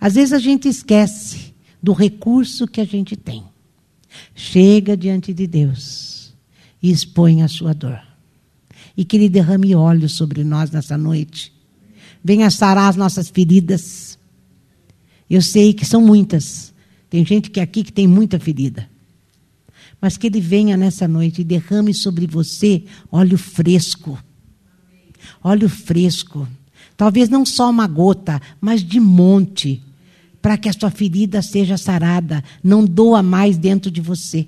Às 0.00 0.14
vezes 0.14 0.32
a 0.32 0.38
gente 0.38 0.68
esquece 0.68 1.54
do 1.82 1.92
recurso 1.92 2.66
que 2.66 2.80
a 2.80 2.84
gente 2.84 3.16
tem. 3.16 3.44
Chega 4.34 4.96
diante 4.96 5.32
de 5.32 5.46
Deus 5.46 6.34
e 6.82 6.90
expõe 6.90 7.42
a 7.42 7.48
sua 7.48 7.72
dor. 7.72 8.13
E 8.96 9.04
que 9.04 9.16
Ele 9.16 9.28
derrame 9.28 9.74
óleo 9.74 10.08
sobre 10.08 10.44
nós 10.44 10.70
nessa 10.70 10.96
noite. 10.96 11.52
Venha 12.22 12.50
sarar 12.50 12.88
as 12.88 12.96
nossas 12.96 13.28
feridas. 13.28 14.18
Eu 15.28 15.42
sei 15.42 15.72
que 15.72 15.84
são 15.84 16.00
muitas. 16.00 16.72
Tem 17.10 17.24
gente 17.24 17.50
que 17.50 17.60
aqui 17.60 17.82
que 17.82 17.92
tem 17.92 18.06
muita 18.06 18.38
ferida. 18.38 18.88
Mas 20.00 20.16
que 20.16 20.26
Ele 20.26 20.40
venha 20.40 20.76
nessa 20.76 21.08
noite 21.08 21.40
e 21.40 21.44
derrame 21.44 21.92
sobre 21.92 22.26
você 22.26 22.84
óleo 23.10 23.38
fresco. 23.38 24.18
Óleo 25.42 25.68
fresco 25.68 26.48
Talvez 26.96 27.28
não 27.28 27.44
só 27.44 27.70
uma 27.70 27.86
gota, 27.86 28.40
mas 28.60 28.82
de 28.82 29.00
monte, 29.00 29.82
para 30.40 30.56
que 30.56 30.68
a 30.68 30.72
sua 30.72 30.90
ferida 30.90 31.42
seja 31.42 31.76
sarada, 31.76 32.44
não 32.62 32.84
doa 32.84 33.22
mais 33.22 33.56
dentro 33.58 33.90
de 33.90 34.00
você. 34.00 34.46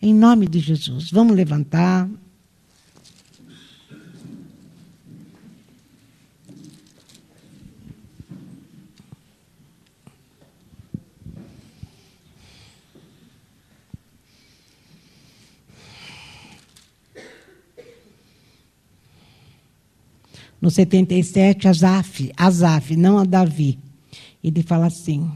Em 0.00 0.14
nome 0.14 0.46
de 0.46 0.58
Jesus, 0.58 1.10
vamos 1.10 1.34
levantar. 1.34 2.08
No 20.60 20.70
77, 20.70 21.68
Azaf, 21.68 22.32
Azaf, 22.36 22.96
não 22.96 23.18
a 23.18 23.24
Davi, 23.24 23.78
ele 24.42 24.62
fala 24.62 24.86
assim: 24.86 25.30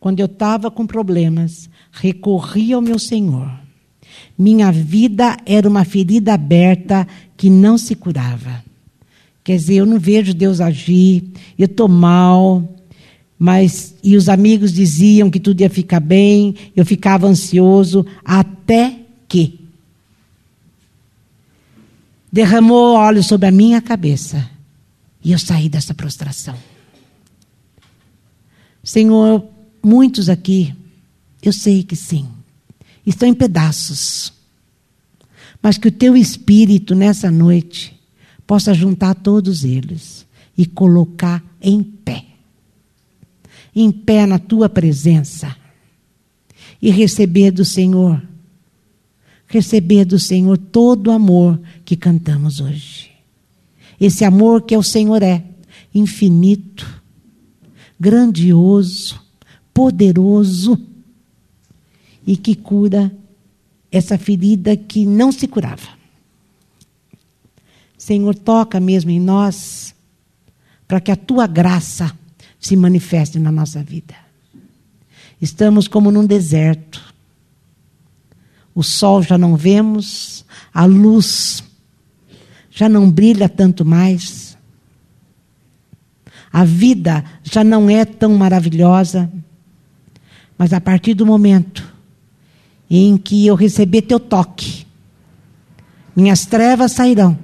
quando 0.00 0.20
eu 0.20 0.26
estava 0.26 0.70
com 0.70 0.86
problemas, 0.86 1.68
recorri 1.92 2.72
ao 2.72 2.80
meu 2.82 2.98
Senhor. 2.98 3.50
Minha 4.36 4.72
vida 4.72 5.36
era 5.46 5.68
uma 5.68 5.84
ferida 5.84 6.34
aberta 6.34 7.06
que 7.36 7.48
não 7.48 7.78
se 7.78 7.94
curava. 7.94 8.64
Quer 9.42 9.56
dizer, 9.56 9.74
eu 9.76 9.86
não 9.86 9.98
vejo 9.98 10.34
Deus 10.34 10.60
agir, 10.60 11.24
eu 11.58 11.66
estou 11.66 11.88
mal, 11.88 12.66
mas 13.38 13.94
e 14.02 14.16
os 14.16 14.28
amigos 14.28 14.72
diziam 14.72 15.30
que 15.30 15.38
tudo 15.38 15.60
ia 15.60 15.70
ficar 15.70 16.00
bem, 16.00 16.54
eu 16.74 16.84
ficava 16.84 17.26
ansioso, 17.26 18.04
até 18.24 18.98
que 19.28 19.60
derramou 22.32 22.94
óleo 22.94 23.22
sobre 23.22 23.46
a 23.46 23.52
minha 23.52 23.80
cabeça 23.80 24.53
e 25.24 25.32
eu 25.32 25.38
saí 25.38 25.70
dessa 25.70 25.94
prostração. 25.94 26.56
Senhor, 28.82 29.48
muitos 29.82 30.28
aqui, 30.28 30.74
eu 31.42 31.52
sei 31.52 31.82
que 31.82 31.96
sim, 31.96 32.28
estão 33.06 33.26
em 33.26 33.34
pedaços. 33.34 34.32
Mas 35.62 35.78
que 35.78 35.88
o 35.88 35.92
teu 35.92 36.14
espírito 36.14 36.94
nessa 36.94 37.30
noite 37.30 37.98
possa 38.46 38.74
juntar 38.74 39.14
todos 39.14 39.64
eles 39.64 40.26
e 40.58 40.66
colocar 40.66 41.42
em 41.58 41.82
pé. 41.82 42.26
Em 43.74 43.90
pé 43.90 44.26
na 44.26 44.38
tua 44.38 44.68
presença. 44.68 45.56
E 46.82 46.90
receber 46.90 47.50
do 47.50 47.64
Senhor. 47.64 48.22
Receber 49.46 50.04
do 50.04 50.18
Senhor 50.18 50.58
todo 50.58 51.06
o 51.06 51.12
amor 51.12 51.58
que 51.82 51.96
cantamos 51.96 52.60
hoje. 52.60 53.13
Esse 54.04 54.22
amor 54.22 54.60
que 54.60 54.74
é 54.74 54.78
o 54.78 54.82
Senhor 54.82 55.22
é 55.22 55.42
infinito, 55.94 57.02
grandioso, 57.98 59.18
poderoso 59.72 60.78
e 62.26 62.36
que 62.36 62.54
cura 62.54 63.10
essa 63.90 64.18
ferida 64.18 64.76
que 64.76 65.06
não 65.06 65.32
se 65.32 65.48
curava. 65.48 65.88
Senhor, 67.96 68.34
toca 68.34 68.78
mesmo 68.78 69.10
em 69.10 69.18
nós 69.18 69.94
para 70.86 71.00
que 71.00 71.10
a 71.10 71.16
tua 71.16 71.46
graça 71.46 72.14
se 72.60 72.76
manifeste 72.76 73.38
na 73.38 73.50
nossa 73.50 73.82
vida. 73.82 74.14
Estamos 75.40 75.88
como 75.88 76.12
num 76.12 76.26
deserto. 76.26 77.14
O 78.74 78.82
sol 78.82 79.22
já 79.22 79.38
não 79.38 79.56
vemos, 79.56 80.44
a 80.74 80.84
luz 80.84 81.64
já 82.74 82.88
não 82.88 83.08
brilha 83.08 83.48
tanto 83.48 83.84
mais. 83.84 84.58
A 86.52 86.64
vida 86.64 87.24
já 87.44 87.62
não 87.62 87.88
é 87.88 88.04
tão 88.04 88.34
maravilhosa. 88.36 89.30
Mas 90.58 90.72
a 90.72 90.80
partir 90.80 91.14
do 91.14 91.24
momento 91.24 91.94
em 92.90 93.16
que 93.16 93.46
eu 93.46 93.54
receber 93.54 94.02
teu 94.02 94.18
toque, 94.18 94.84
minhas 96.14 96.46
trevas 96.46 96.92
sairão 96.92 97.38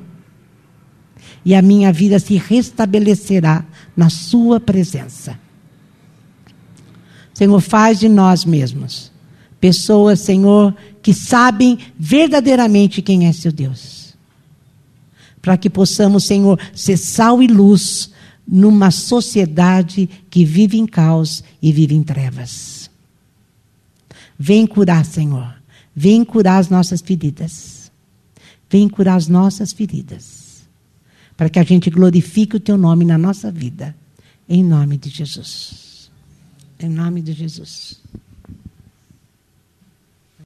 e 1.44 1.54
a 1.54 1.62
minha 1.62 1.92
vida 1.92 2.18
se 2.18 2.36
restabelecerá 2.36 3.64
na 3.96 4.10
Sua 4.10 4.60
presença. 4.60 5.38
Senhor, 7.32 7.60
faz 7.60 8.00
de 8.00 8.08
nós 8.08 8.44
mesmos 8.44 9.10
pessoas, 9.60 10.20
Senhor, 10.20 10.74
que 11.02 11.12
sabem 11.12 11.78
verdadeiramente 11.98 13.02
quem 13.02 13.26
é 13.26 13.32
seu 13.32 13.52
Deus 13.52 13.99
para 15.40 15.56
que 15.56 15.70
possamos, 15.70 16.24
Senhor, 16.24 16.58
ser 16.74 16.96
sal 16.96 17.42
e 17.42 17.46
luz 17.46 18.10
numa 18.46 18.90
sociedade 18.90 20.08
que 20.28 20.44
vive 20.44 20.78
em 20.78 20.86
caos 20.86 21.42
e 21.62 21.72
vive 21.72 21.94
em 21.94 22.02
trevas. 22.02 22.90
Vem 24.38 24.66
curar, 24.66 25.04
Senhor. 25.04 25.54
Vem 25.94 26.24
curar 26.24 26.58
as 26.58 26.68
nossas 26.68 27.00
feridas. 27.00 27.92
Vem 28.68 28.88
curar 28.88 29.16
as 29.16 29.28
nossas 29.28 29.72
feridas. 29.72 30.62
Para 31.36 31.48
que 31.48 31.58
a 31.58 31.62
gente 31.62 31.90
glorifique 31.90 32.56
o 32.56 32.60
teu 32.60 32.76
nome 32.76 33.04
na 33.04 33.18
nossa 33.18 33.50
vida. 33.50 33.94
Em 34.48 34.64
nome 34.64 34.96
de 34.96 35.10
Jesus. 35.10 36.10
Em 36.78 36.88
nome 36.88 37.20
de 37.20 37.32
Jesus. 37.32 38.00